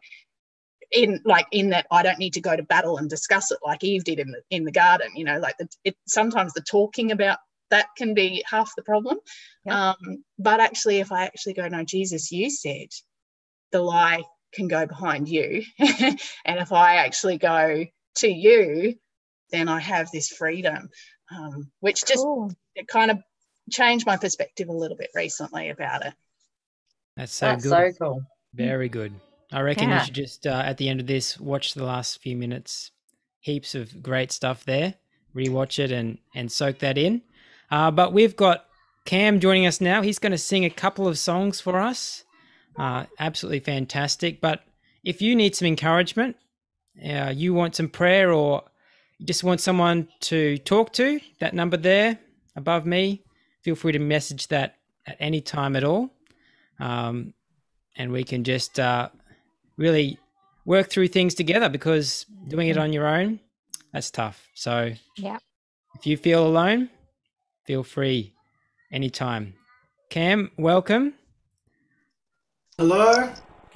in 0.94 1.20
like 1.24 1.46
in 1.50 1.70
that 1.70 1.86
I 1.90 2.02
don't 2.02 2.18
need 2.18 2.34
to 2.34 2.40
go 2.40 2.56
to 2.56 2.62
battle 2.62 2.98
and 2.98 3.10
discuss 3.10 3.50
it 3.50 3.58
like 3.64 3.84
Eve 3.84 4.04
did 4.04 4.18
in 4.18 4.30
the 4.30 4.40
in 4.50 4.64
the 4.64 4.72
garden. 4.72 5.08
You 5.14 5.24
know, 5.24 5.38
like 5.38 5.56
the, 5.58 5.68
it 5.84 5.96
sometimes 6.06 6.52
the 6.52 6.62
talking 6.62 7.12
about 7.12 7.38
that 7.70 7.88
can 7.96 8.14
be 8.14 8.44
half 8.48 8.72
the 8.76 8.82
problem. 8.82 9.18
Um, 9.68 10.24
but 10.38 10.60
actually, 10.60 11.00
if 11.00 11.10
I 11.10 11.24
actually 11.24 11.54
go, 11.54 11.66
no, 11.68 11.82
Jesus, 11.84 12.30
you 12.30 12.50
said 12.50 12.88
the 13.72 13.80
lie 13.80 14.22
can 14.52 14.68
go 14.68 14.86
behind 14.86 15.28
you, 15.28 15.64
and 15.78 16.18
if 16.46 16.72
I 16.72 16.96
actually 16.96 17.38
go 17.38 17.84
to 18.16 18.28
you, 18.28 18.94
then 19.50 19.68
I 19.68 19.80
have 19.80 20.10
this 20.10 20.28
freedom, 20.28 20.88
um, 21.34 21.70
which 21.80 22.04
just 22.04 22.22
cool. 22.22 22.52
it 22.74 22.86
kind 22.86 23.10
of 23.10 23.18
changed 23.70 24.06
my 24.06 24.16
perspective 24.16 24.68
a 24.68 24.72
little 24.72 24.96
bit 24.96 25.10
recently 25.14 25.70
about 25.70 26.04
it. 26.06 26.14
That's 27.16 27.32
so 27.32 27.46
That's 27.46 27.62
good. 27.64 27.70
so 27.70 27.92
cool. 27.98 28.22
Very 28.54 28.88
good. 28.88 29.14
I 29.52 29.60
reckon 29.60 29.88
yeah. 29.88 30.00
you 30.00 30.04
should 30.06 30.14
just 30.14 30.46
uh, 30.46 30.62
at 30.64 30.78
the 30.78 30.88
end 30.88 31.00
of 31.00 31.06
this 31.06 31.38
watch 31.38 31.74
the 31.74 31.84
last 31.84 32.20
few 32.20 32.36
minutes. 32.36 32.90
Heaps 33.40 33.74
of 33.74 34.02
great 34.02 34.32
stuff 34.32 34.64
there. 34.64 34.94
Rewatch 35.34 35.78
it 35.78 35.92
and 35.92 36.18
and 36.34 36.50
soak 36.50 36.78
that 36.80 36.98
in. 36.98 37.22
Uh, 37.70 37.90
but 37.90 38.12
we've 38.12 38.36
got 38.36 38.66
Cam 39.04 39.40
joining 39.40 39.66
us 39.66 39.80
now. 39.80 40.02
He's 40.02 40.18
going 40.18 40.32
to 40.32 40.38
sing 40.38 40.64
a 40.64 40.70
couple 40.70 41.06
of 41.06 41.18
songs 41.18 41.60
for 41.60 41.78
us. 41.78 42.24
Uh, 42.76 43.04
absolutely 43.18 43.60
fantastic. 43.60 44.40
But 44.40 44.64
if 45.04 45.20
you 45.20 45.36
need 45.36 45.54
some 45.54 45.66
encouragement, 45.66 46.36
uh, 47.04 47.32
you 47.34 47.52
want 47.52 47.76
some 47.76 47.88
prayer, 47.88 48.32
or 48.32 48.62
you 49.18 49.26
just 49.26 49.44
want 49.44 49.60
someone 49.60 50.08
to 50.20 50.58
talk 50.58 50.92
to, 50.94 51.20
that 51.40 51.54
number 51.54 51.76
there 51.76 52.18
above 52.56 52.86
me, 52.86 53.23
feel 53.64 53.74
free 53.74 53.92
to 53.92 53.98
message 53.98 54.48
that 54.48 54.76
at 55.06 55.16
any 55.18 55.40
time 55.40 55.74
at 55.74 55.82
all. 55.82 56.10
Um, 56.78 57.32
and 57.96 58.12
we 58.12 58.22
can 58.22 58.44
just 58.44 58.78
uh, 58.78 59.08
really 59.76 60.18
work 60.64 60.90
through 60.90 61.08
things 61.08 61.34
together 61.34 61.68
because 61.68 62.26
doing 62.48 62.68
it 62.68 62.76
on 62.76 62.92
your 62.92 63.06
own, 63.06 63.40
that's 63.92 64.10
tough. 64.10 64.48
So, 64.54 64.92
yeah. 65.16 65.38
If 65.96 66.06
you 66.06 66.16
feel 66.16 66.46
alone, 66.46 66.90
feel 67.64 67.84
free 67.84 68.34
anytime. 68.90 69.54
Cam, 70.10 70.50
welcome. 70.58 71.14
Hello. 72.76 73.32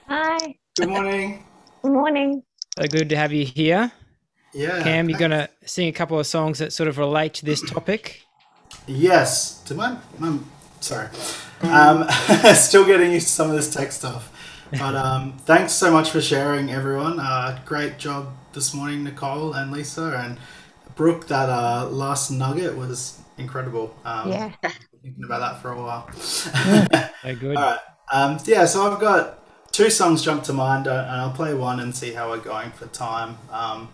Hi. 0.09 0.57
Good 0.77 0.89
morning. 0.89 1.45
Good 1.83 1.93
morning. 1.93 2.43
So 2.77 2.87
good 2.89 3.09
to 3.11 3.17
have 3.17 3.33
you 3.33 3.45
here. 3.45 3.93
Yeah. 4.53 4.83
Cam, 4.83 5.09
you're 5.09 5.19
going 5.19 5.31
to 5.31 5.49
sing 5.65 5.89
a 5.89 5.93
couple 5.93 6.19
of 6.19 6.27
songs 6.27 6.59
that 6.59 6.73
sort 6.73 6.89
of 6.89 6.99
relate 6.99 7.35
to 7.35 7.45
this 7.45 7.63
topic. 7.63 8.25
Yes. 8.89 9.63
To 9.65 9.75
my, 9.75 9.97
my 10.19 10.39
sorry. 10.81 11.09
Um, 11.63 12.09
still 12.55 12.85
getting 12.85 13.13
used 13.13 13.29
to 13.29 13.33
some 13.33 13.51
of 13.51 13.57
this 13.57 13.73
tech 13.73 13.93
stuff. 13.93 14.33
But 14.73 14.97
um, 14.97 15.39
thanks 15.39 15.73
so 15.73 15.91
much 15.91 16.11
for 16.11 16.21
sharing, 16.21 16.71
everyone. 16.71 17.21
Uh, 17.21 17.61
great 17.65 17.99
job 17.99 18.35
this 18.53 18.75
morning, 18.75 19.05
Nicole 19.05 19.55
and 19.55 19.71
Lisa 19.73 20.15
and 20.23 20.39
Brooke. 20.95 21.27
That 21.29 21.49
uh, 21.49 21.89
last 21.89 22.31
nugget 22.31 22.77
was 22.77 23.19
incredible. 23.39 23.97
Um, 24.05 24.31
yeah, 24.31 24.53
thinking 25.03 25.25
about 25.25 25.41
that 25.41 25.63
for 25.63 25.73
a 25.73 25.77
while. 25.77 26.11
Very 27.23 27.37
good. 27.37 27.57
All 27.59 27.63
right. 27.63 27.79
Um, 28.13 28.39
yeah, 28.45 28.67
so 28.67 28.91
I've 28.91 29.01
got 29.01 29.39
two 29.73 29.91
songs 29.91 30.23
jump 30.23 30.45
to 30.45 30.53
mind, 30.53 30.87
uh, 30.87 31.07
and 31.09 31.21
I'll 31.21 31.33
play 31.33 31.55
one 31.55 31.81
and 31.81 31.95
see 31.95 32.13
how 32.13 32.29
we're 32.31 32.39
going 32.39 32.71
for 32.73 32.87
time. 32.89 33.39
Um, 33.51 33.89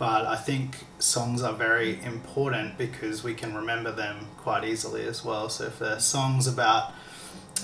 but 0.00 0.26
I 0.26 0.34
think 0.34 0.78
songs 0.98 1.42
are 1.42 1.52
very 1.52 2.02
important 2.02 2.76
because 2.76 3.22
we 3.22 3.34
can 3.34 3.54
remember 3.54 3.92
them 3.92 4.26
quite 4.36 4.64
easily 4.64 5.06
as 5.06 5.24
well. 5.24 5.48
So 5.48 5.66
if 5.66 5.78
they're 5.78 6.00
songs 6.00 6.48
about 6.48 6.92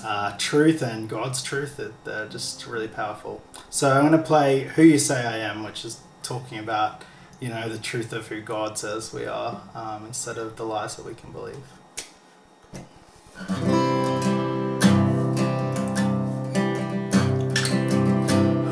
uh, 0.03 0.35
truth 0.37 0.81
and 0.81 1.09
God's 1.09 1.41
truth. 1.41 1.79
They're 2.03 2.27
just 2.27 2.65
really 2.67 2.87
powerful. 2.87 3.41
So 3.69 3.91
I'm 3.91 4.07
going 4.07 4.19
to 4.21 4.25
play 4.25 4.63
"Who 4.75 4.83
You 4.83 4.99
Say 4.99 5.25
I 5.25 5.37
Am," 5.37 5.63
which 5.63 5.85
is 5.85 5.99
talking 6.23 6.59
about 6.59 7.03
you 7.39 7.49
know 7.49 7.69
the 7.69 7.79
truth 7.79 8.13
of 8.13 8.27
who 8.27 8.41
God 8.41 8.77
says 8.77 9.13
we 9.13 9.25
are, 9.25 9.61
um, 9.73 10.05
instead 10.05 10.37
of 10.37 10.55
the 10.57 10.65
lies 10.65 10.95
that 10.95 11.05
we 11.05 11.13
can 11.13 11.31
believe. 11.31 11.55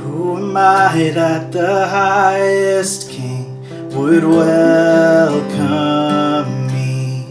Who 0.03 0.37
am 0.37 0.57
I 0.57 1.11
that 1.13 1.51
the 1.51 1.87
highest 1.87 3.09
King 3.09 3.34
would 3.95 4.23
welcome? 4.25 5.67
Me. 6.67 7.25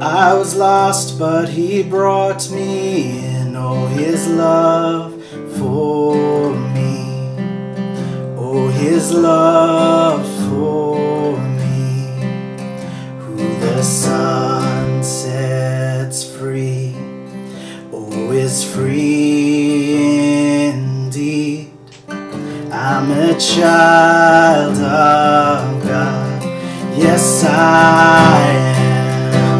I 0.00 0.34
was 0.34 0.54
lost, 0.54 1.18
but 1.18 1.48
he 1.48 1.82
brought 1.82 2.50
me 2.50 3.18
in. 3.18 3.56
Oh, 3.56 3.86
his 3.86 4.28
love 4.28 5.14
for 5.56 6.54
me. 6.74 7.34
Oh, 8.36 8.68
his 8.68 9.10
love 9.12 10.26
for 10.48 11.38
me. 11.38 12.20
Who 13.20 13.36
the 13.60 13.82
Son 13.82 15.02
sets 15.02 16.24
free. 16.36 16.94
Oh, 17.90 18.32
is 18.32 18.62
free 18.64 19.96
indeed. 20.66 21.61
I'm 22.74 23.10
a 23.10 23.38
child 23.38 24.78
of 24.78 25.82
God. 25.84 26.42
Yes, 26.96 27.44
I 27.44 28.48
am. 28.48 29.52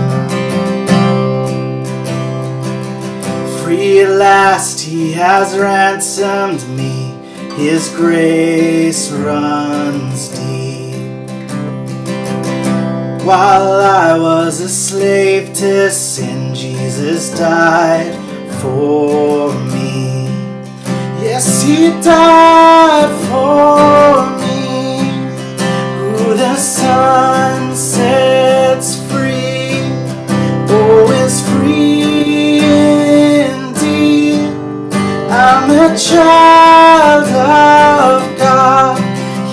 Free 3.59 4.01
at 4.01 4.12
last 4.12 4.81
he 4.81 5.12
has 5.12 5.59
ransomed 5.59 6.66
me, 6.70 7.12
his 7.55 7.90
grace 7.90 9.11
runs 9.12 10.31
deep. 10.31 10.96
While 13.27 13.72
I 13.79 14.16
was 14.18 14.61
a 14.62 14.70
slave 14.70 15.53
to 15.57 15.90
sin, 15.90 16.55
Jesus 16.55 17.31
died 17.38 18.14
for 18.62 19.53
me. 19.66 20.12
Yes, 21.33 21.62
he 21.62 21.88
died 22.03 23.09
for 23.25 24.37
me. 24.42 24.99
Who 26.12 26.35
the 26.37 26.57
Son 26.57 27.75
sets 27.75 28.97
free, 29.11 29.81
oh, 30.68 31.11
is 31.25 31.40
free 31.49 32.59
indeed. 33.49 34.53
I'm 35.31 35.71
a 35.71 35.97
child 35.97 37.25
of 37.25 38.38
God. 38.38 39.01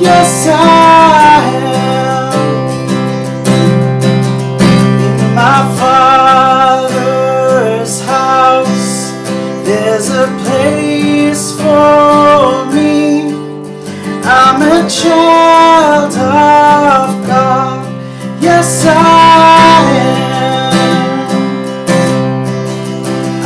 Yes, 0.01 0.47
I. 0.49 1.18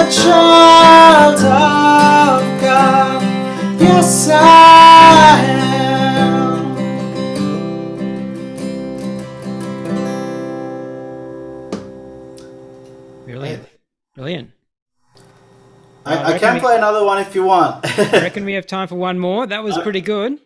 A 0.00 0.10
child 0.10 1.36
of 1.38 2.60
God. 2.60 3.22
Yes, 3.80 4.28
I 4.30 5.44
am. 5.44 6.68
Brilliant. 13.24 13.68
Brilliant. 14.14 14.50
I, 16.06 16.14
I 16.14 16.16
I 16.16 16.22
reckon 16.32 16.38
can 16.40 16.54
we- 16.54 16.60
play 16.60 16.76
another 16.76 17.04
one 17.04 17.18
if 17.20 17.34
you 17.34 17.44
want. 17.44 17.84
I 17.98 18.10
reckon 18.22 18.44
we 18.44 18.54
have 18.54 18.66
time 18.66 18.88
for 18.88 18.94
one 18.96 19.18
more. 19.18 19.46
That 19.46 19.62
was 19.62 19.76
pretty 19.78 20.00
good. 20.00 20.38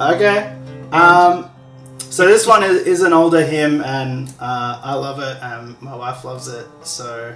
Okay. 0.00 0.56
Um, 0.92 1.50
so 1.98 2.26
this 2.26 2.46
one 2.46 2.62
is, 2.62 2.86
is 2.86 3.02
an 3.02 3.12
older 3.12 3.44
hymn, 3.44 3.82
and 3.82 4.28
uh, 4.38 4.80
I 4.84 4.94
love 4.94 5.18
it, 5.20 5.42
and 5.42 5.80
my 5.82 5.94
wife 5.96 6.24
loves 6.24 6.46
it. 6.48 6.66
So 6.84 7.34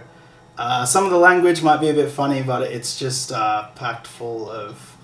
uh, 0.59 0.87
some 0.87 1.05
of 1.05 1.11
the 1.11 1.19
language 1.19 1.63
might 1.63 1.81
be 1.81 1.89
a 1.89 1.95
bit 1.95 2.11
funny, 2.11 2.43
but 2.43 2.63
it's 2.63 2.99
just 2.99 3.31
uh, 3.31 3.69
packed 3.75 4.07
full 4.07 4.51
of 4.51 4.97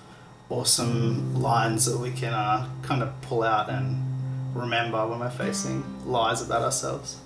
awesome 0.49 1.35
lines 1.41 1.85
that 1.85 1.97
we 1.99 2.11
can 2.11 2.33
uh, 2.33 2.67
kind 2.81 3.03
of 3.03 3.21
pull 3.21 3.43
out 3.43 3.69
and 3.69 4.03
remember 4.55 5.05
when 5.07 5.19
we're 5.19 5.29
facing 5.29 5.83
lies 6.05 6.41
about 6.41 6.61
ourselves. 6.61 7.19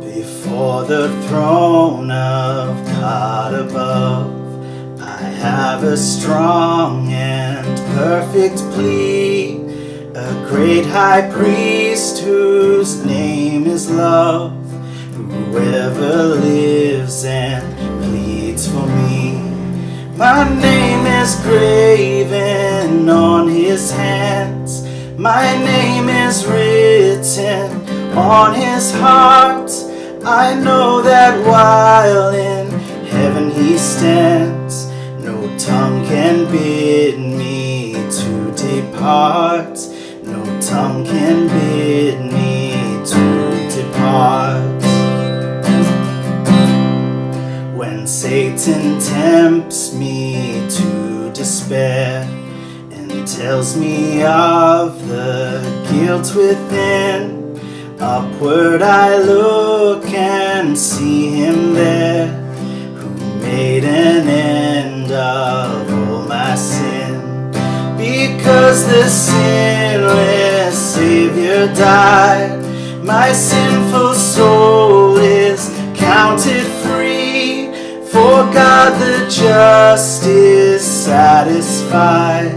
Before 0.00 0.84
the 0.84 1.08
throne 1.28 2.10
of 2.10 2.86
God 2.86 3.54
above, 3.54 4.35
have 5.46 5.84
a 5.84 5.96
strong 5.96 7.06
and 7.12 7.78
perfect 7.94 8.56
plea. 8.74 9.58
A 10.14 10.46
great 10.48 10.84
high 10.84 11.30
priest 11.30 12.18
whose 12.18 13.04
name 13.04 13.66
is 13.68 13.88
love, 13.88 14.52
whoever 15.14 16.34
lives 16.34 17.24
and 17.24 17.64
pleads 18.02 18.66
for 18.66 18.86
me. 18.88 19.38
My 20.16 20.42
name 20.48 21.06
is 21.06 21.36
graven 21.42 23.08
on 23.08 23.48
his 23.48 23.92
hands. 23.92 24.82
My 25.16 25.46
name 25.64 26.08
is 26.08 26.44
written 26.44 27.70
on 28.18 28.52
his 28.52 28.92
heart. 28.94 29.70
I 30.24 30.54
know 30.54 31.02
that 31.02 31.46
while 31.46 32.34
in 32.34 32.68
heaven 33.06 33.50
he 33.50 33.78
stands, 33.78 34.55
tongue 35.66 36.06
can 36.06 36.48
bid 36.52 37.18
me 37.18 37.92
to 37.92 38.52
depart. 38.52 39.76
No 40.22 40.44
tongue 40.60 41.04
can 41.04 41.48
bid 41.48 42.20
me 42.32 42.70
to 43.04 43.68
depart. 43.74 44.82
When 47.76 48.06
Satan 48.06 49.00
tempts 49.00 49.92
me 49.92 50.68
to 50.70 51.32
despair 51.32 52.22
and 52.92 53.26
tells 53.26 53.76
me 53.76 54.22
of 54.22 55.08
the 55.08 55.60
guilt 55.90 56.32
within, 56.36 57.58
upward 57.98 58.82
I 58.82 59.18
look 59.18 60.04
and 60.10 60.78
see 60.78 61.30
him 61.30 61.74
there 61.74 62.45
made 63.56 63.84
an 63.84 64.28
end 64.28 65.10
of 65.10 65.90
all 65.90 66.28
my 66.28 66.54
sin. 66.54 67.50
Because 67.96 68.86
the 68.86 69.08
sinless 69.08 70.76
Savior 70.94 71.66
died, 71.74 72.52
my 73.02 73.32
sinful 73.32 74.12
soul 74.12 75.16
is 75.16 75.60
counted 75.94 76.66
free. 76.84 77.72
For 78.12 78.36
God 78.60 78.90
the 79.00 79.16
just 79.30 80.26
is 80.26 80.82
satisfied 80.84 82.52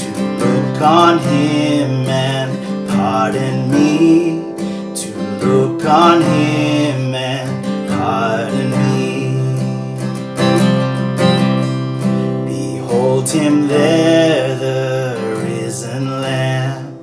to 0.00 0.08
look 0.42 0.82
on 0.82 1.18
Him 1.30 1.90
and 2.28 2.50
pardon 2.88 3.70
me. 3.70 3.92
To 5.00 5.08
look 5.46 5.84
on 5.84 6.22
Him 6.22 7.14
and 7.14 7.48
pardon 7.88 8.43
there, 13.74 14.56
the 14.56 15.18
risen 15.44 16.22
Lamb, 16.22 16.96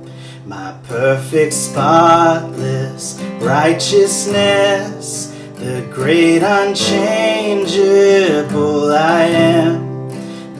my 0.46 0.74
perfect, 0.88 1.52
spotless 1.52 3.20
righteousness, 3.40 5.36
the 5.56 5.86
great 5.92 6.42
unchangeable 6.42 8.90
I 8.90 9.24
am, 9.24 10.08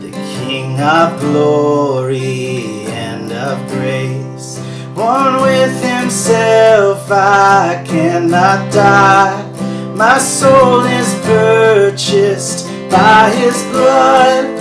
the 0.00 0.10
King 0.10 0.78
of 0.80 1.18
glory 1.20 2.84
and 2.88 3.32
of 3.32 3.66
grace. 3.68 4.58
One 4.94 5.40
with 5.40 5.82
himself, 5.82 7.10
I 7.10 7.82
cannot 7.86 8.70
die. 8.70 9.48
My 9.96 10.18
soul 10.18 10.84
is 10.84 11.14
purchased 11.24 12.66
by 12.90 13.30
his 13.30 13.62
blood. 13.72 14.51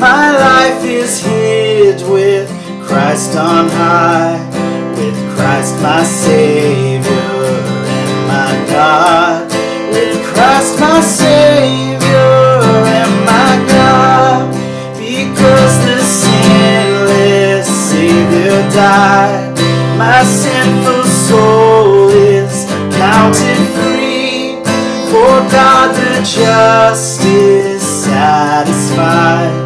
My 0.00 0.30
life 0.30 0.82
is 0.82 1.22
hid 1.22 2.00
with 2.08 2.48
Christ 2.88 3.36
on 3.36 3.68
high, 3.68 4.40
with 4.96 5.14
Christ 5.36 5.74
my 5.82 6.02
Savior 6.02 7.02
and 7.04 8.26
my 8.26 8.64
God, 8.72 9.52
with 9.92 10.16
Christ 10.32 10.80
my 10.80 11.02
Savior 11.02 12.32
and 12.96 13.12
my 13.26 13.52
God, 13.68 14.48
because 14.96 15.74
the 15.84 16.00
sinless 16.00 17.68
Savior 17.68 18.56
died. 18.72 19.52
My 19.98 20.24
sinful 20.24 21.04
soul 21.04 22.08
is 22.08 22.64
counted 22.96 23.60
free, 23.76 24.64
for 25.12 25.44
God 25.52 25.94
the 25.94 26.22
just 26.24 27.22
is 27.22 27.82
satisfied 27.82 29.59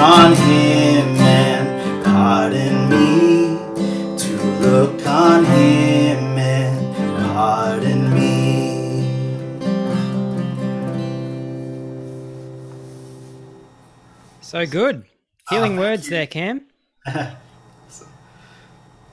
on 0.00 0.34
him 0.34 1.16
and 1.20 2.04
pardon 2.04 2.88
me. 2.88 3.58
To 4.18 4.32
look 4.60 5.06
on 5.06 5.44
him 5.44 6.38
and 6.38 6.96
pardon 7.34 8.14
me. 8.14 8.30
So 14.40 14.66
good. 14.66 15.04
Healing 15.50 15.78
Oh, 15.78 15.82
words 15.82 16.08
there, 16.08 16.26
Cam. 16.26 16.62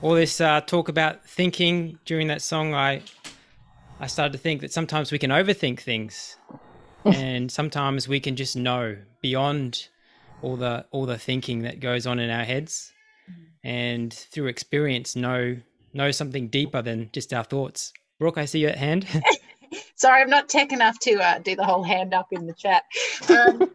All 0.00 0.14
this 0.14 0.40
uh, 0.40 0.60
talk 0.62 0.88
about 0.88 1.24
thinking 1.24 1.98
during 2.04 2.28
that 2.28 2.40
song, 2.42 2.74
I 2.74 3.02
I 4.00 4.06
started 4.06 4.32
to 4.32 4.38
think 4.38 4.60
that 4.60 4.72
sometimes 4.72 5.10
we 5.10 5.18
can 5.18 5.30
overthink 5.30 5.80
things, 5.80 6.36
and 7.04 7.50
sometimes 7.50 8.06
we 8.08 8.20
can 8.20 8.36
just 8.36 8.56
know 8.56 8.96
beyond 9.20 9.88
all 10.42 10.56
the 10.56 10.86
all 10.90 11.06
the 11.06 11.18
thinking 11.18 11.62
that 11.62 11.80
goes 11.80 12.06
on 12.06 12.18
in 12.18 12.30
our 12.30 12.44
heads, 12.44 12.92
and 13.64 14.12
through 14.12 14.46
experience 14.46 15.16
know 15.16 15.56
know 15.92 16.10
something 16.10 16.48
deeper 16.48 16.82
than 16.82 17.10
just 17.12 17.32
our 17.32 17.44
thoughts. 17.44 17.92
Brooke, 18.18 18.38
I 18.38 18.44
see 18.44 18.60
you 18.60 18.68
at 18.68 18.78
hand. 18.78 19.06
Sorry, 19.96 20.22
I'm 20.22 20.30
not 20.30 20.48
tech 20.48 20.72
enough 20.72 20.98
to 21.00 21.14
uh, 21.16 21.38
do 21.40 21.56
the 21.56 21.64
whole 21.64 21.82
hand 21.82 22.14
up 22.14 22.28
in 22.32 22.46
the 22.46 22.54
chat. 22.54 22.84
Um, 23.28 23.70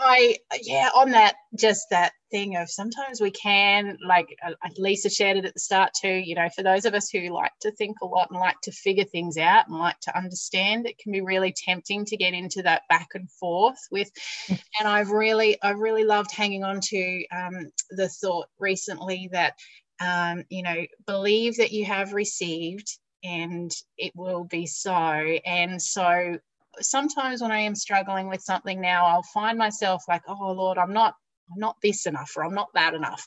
I 0.00 0.38
yeah, 0.62 0.88
on 0.96 1.10
that 1.10 1.34
just 1.54 1.86
that 1.90 2.12
thing 2.30 2.56
of 2.56 2.70
sometimes 2.70 3.20
we 3.20 3.30
can 3.30 3.98
like 4.06 4.34
uh, 4.44 4.52
Lisa 4.78 5.10
shared 5.10 5.36
it 5.36 5.44
at 5.44 5.52
the 5.52 5.60
start 5.60 5.90
too. 6.00 6.08
You 6.08 6.34
know, 6.36 6.48
for 6.56 6.62
those 6.62 6.86
of 6.86 6.94
us 6.94 7.10
who 7.10 7.28
like 7.28 7.52
to 7.60 7.70
think 7.72 7.98
a 8.00 8.06
lot 8.06 8.30
and 8.30 8.40
like 8.40 8.60
to 8.62 8.72
figure 8.72 9.04
things 9.04 9.36
out 9.36 9.68
and 9.68 9.78
like 9.78 10.00
to 10.00 10.16
understand, 10.16 10.86
it 10.86 10.98
can 10.98 11.12
be 11.12 11.20
really 11.20 11.54
tempting 11.54 12.06
to 12.06 12.16
get 12.16 12.32
into 12.32 12.62
that 12.62 12.82
back 12.88 13.08
and 13.14 13.30
forth 13.32 13.78
with. 13.90 14.10
And 14.48 14.88
I've 14.88 15.10
really 15.10 15.60
I've 15.62 15.78
really 15.78 16.04
loved 16.04 16.32
hanging 16.32 16.64
on 16.64 16.80
to 16.80 17.24
um, 17.36 17.70
the 17.90 18.08
thought 18.08 18.48
recently 18.58 19.28
that 19.32 19.54
um, 20.00 20.44
you 20.48 20.62
know 20.62 20.86
believe 21.06 21.58
that 21.58 21.72
you 21.72 21.84
have 21.84 22.14
received 22.14 22.88
and 23.22 23.70
it 23.98 24.12
will 24.14 24.44
be 24.44 24.66
so. 24.66 24.92
And 24.92 25.80
so 25.80 26.38
sometimes 26.80 27.42
when 27.42 27.52
I 27.52 27.60
am 27.60 27.74
struggling 27.74 28.28
with 28.28 28.42
something 28.42 28.80
now, 28.80 29.06
I'll 29.06 29.22
find 29.22 29.58
myself 29.58 30.04
like, 30.08 30.22
oh 30.28 30.52
Lord, 30.52 30.78
I'm 30.78 30.92
not, 30.92 31.14
I'm 31.52 31.58
not 31.58 31.76
this 31.82 32.06
enough, 32.06 32.32
or 32.36 32.44
I'm 32.44 32.54
not 32.54 32.68
that 32.74 32.94
enough. 32.94 33.26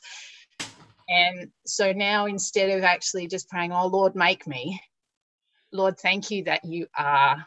And 1.08 1.50
so 1.66 1.92
now 1.92 2.26
instead 2.26 2.70
of 2.70 2.84
actually 2.84 3.26
just 3.26 3.48
praying, 3.48 3.72
oh 3.72 3.86
Lord, 3.86 4.14
make 4.14 4.46
me, 4.46 4.80
Lord, 5.72 5.98
thank 5.98 6.30
you 6.30 6.44
that 6.44 6.64
you 6.64 6.86
are 6.96 7.46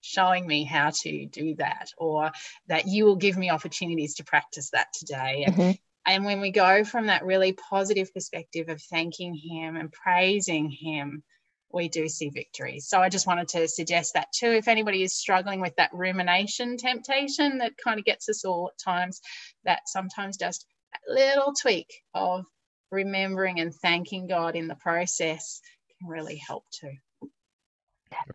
showing 0.00 0.46
me 0.46 0.64
how 0.64 0.90
to 0.90 1.26
do 1.26 1.54
that, 1.56 1.90
or 1.98 2.30
that 2.68 2.86
you 2.86 3.04
will 3.04 3.16
give 3.16 3.36
me 3.36 3.50
opportunities 3.50 4.14
to 4.14 4.24
practice 4.24 4.70
that 4.70 4.88
today. 4.94 5.44
And 5.44 5.56
Mhm. 5.56 5.78
and 6.06 6.24
when 6.24 6.40
we 6.40 6.50
go 6.50 6.84
from 6.84 7.06
that 7.06 7.24
really 7.24 7.52
positive 7.52 8.12
perspective 8.14 8.70
of 8.70 8.80
thanking 8.80 9.34
Him 9.34 9.76
and 9.76 9.92
praising 9.92 10.70
Him, 10.70 11.22
we 11.72 11.88
do 11.88 12.08
see 12.08 12.30
victory. 12.30 12.80
So 12.80 13.00
I 13.00 13.08
just 13.08 13.26
wanted 13.26 13.48
to 13.48 13.68
suggest 13.68 14.14
that 14.14 14.28
too. 14.32 14.50
If 14.50 14.68
anybody 14.68 15.02
is 15.02 15.14
struggling 15.14 15.60
with 15.60 15.76
that 15.76 15.90
rumination 15.92 16.76
temptation 16.76 17.58
that 17.58 17.72
kind 17.82 17.98
of 17.98 18.04
gets 18.04 18.28
us 18.28 18.44
all 18.44 18.70
at 18.72 18.82
times, 18.82 19.20
that 19.64 19.80
sometimes 19.86 20.36
just 20.36 20.66
a 20.94 21.12
little 21.12 21.52
tweak 21.52 21.92
of 22.14 22.44
remembering 22.90 23.60
and 23.60 23.74
thanking 23.74 24.26
God 24.26 24.56
in 24.56 24.66
the 24.66 24.76
process 24.76 25.60
can 26.00 26.08
really 26.08 26.36
help 26.36 26.64
too. 26.70 26.92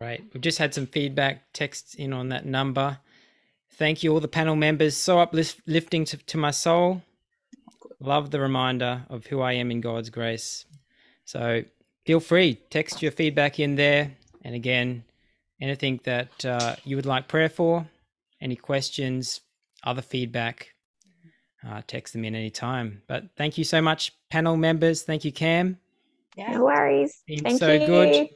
Right. 0.00 0.22
We've 0.32 0.40
just 0.40 0.58
had 0.58 0.72
some 0.72 0.86
feedback 0.86 1.52
texts 1.52 1.94
in 1.94 2.12
on 2.12 2.28
that 2.28 2.46
number. 2.46 2.98
Thank 3.72 4.04
you, 4.04 4.12
all 4.12 4.20
the 4.20 4.28
panel 4.28 4.54
members. 4.54 4.96
So 4.96 5.18
uplifting 5.18 6.04
to, 6.04 6.16
to 6.16 6.36
my 6.38 6.52
soul. 6.52 7.02
Love 7.98 8.30
the 8.30 8.38
reminder 8.38 9.04
of 9.08 9.26
who 9.26 9.40
I 9.40 9.54
am 9.54 9.72
in 9.72 9.80
God's 9.80 10.10
grace. 10.10 10.64
So 11.24 11.64
feel 12.04 12.20
free, 12.20 12.54
text 12.70 13.02
your 13.02 13.12
feedback 13.12 13.58
in 13.58 13.76
there. 13.76 14.12
And 14.42 14.54
again, 14.54 15.04
anything 15.60 16.00
that 16.04 16.44
uh, 16.44 16.76
you 16.84 16.96
would 16.96 17.06
like 17.06 17.28
prayer 17.28 17.48
for, 17.48 17.86
any 18.40 18.56
questions, 18.56 19.40
other 19.82 20.02
feedback, 20.02 20.74
uh, 21.66 21.82
text 21.86 22.12
them 22.12 22.24
in 22.24 22.34
anytime. 22.34 23.02
But 23.06 23.24
thank 23.36 23.56
you 23.56 23.64
so 23.64 23.80
much, 23.80 24.12
panel 24.30 24.56
members. 24.56 25.02
Thank 25.02 25.24
you, 25.24 25.32
Cam. 25.32 25.78
Yeah. 26.36 26.52
No 26.52 26.64
worries. 26.64 27.22
Been 27.26 27.44
Thank 27.44 27.58
so 27.58 27.72
you. 27.72 27.86
good. 27.86 28.28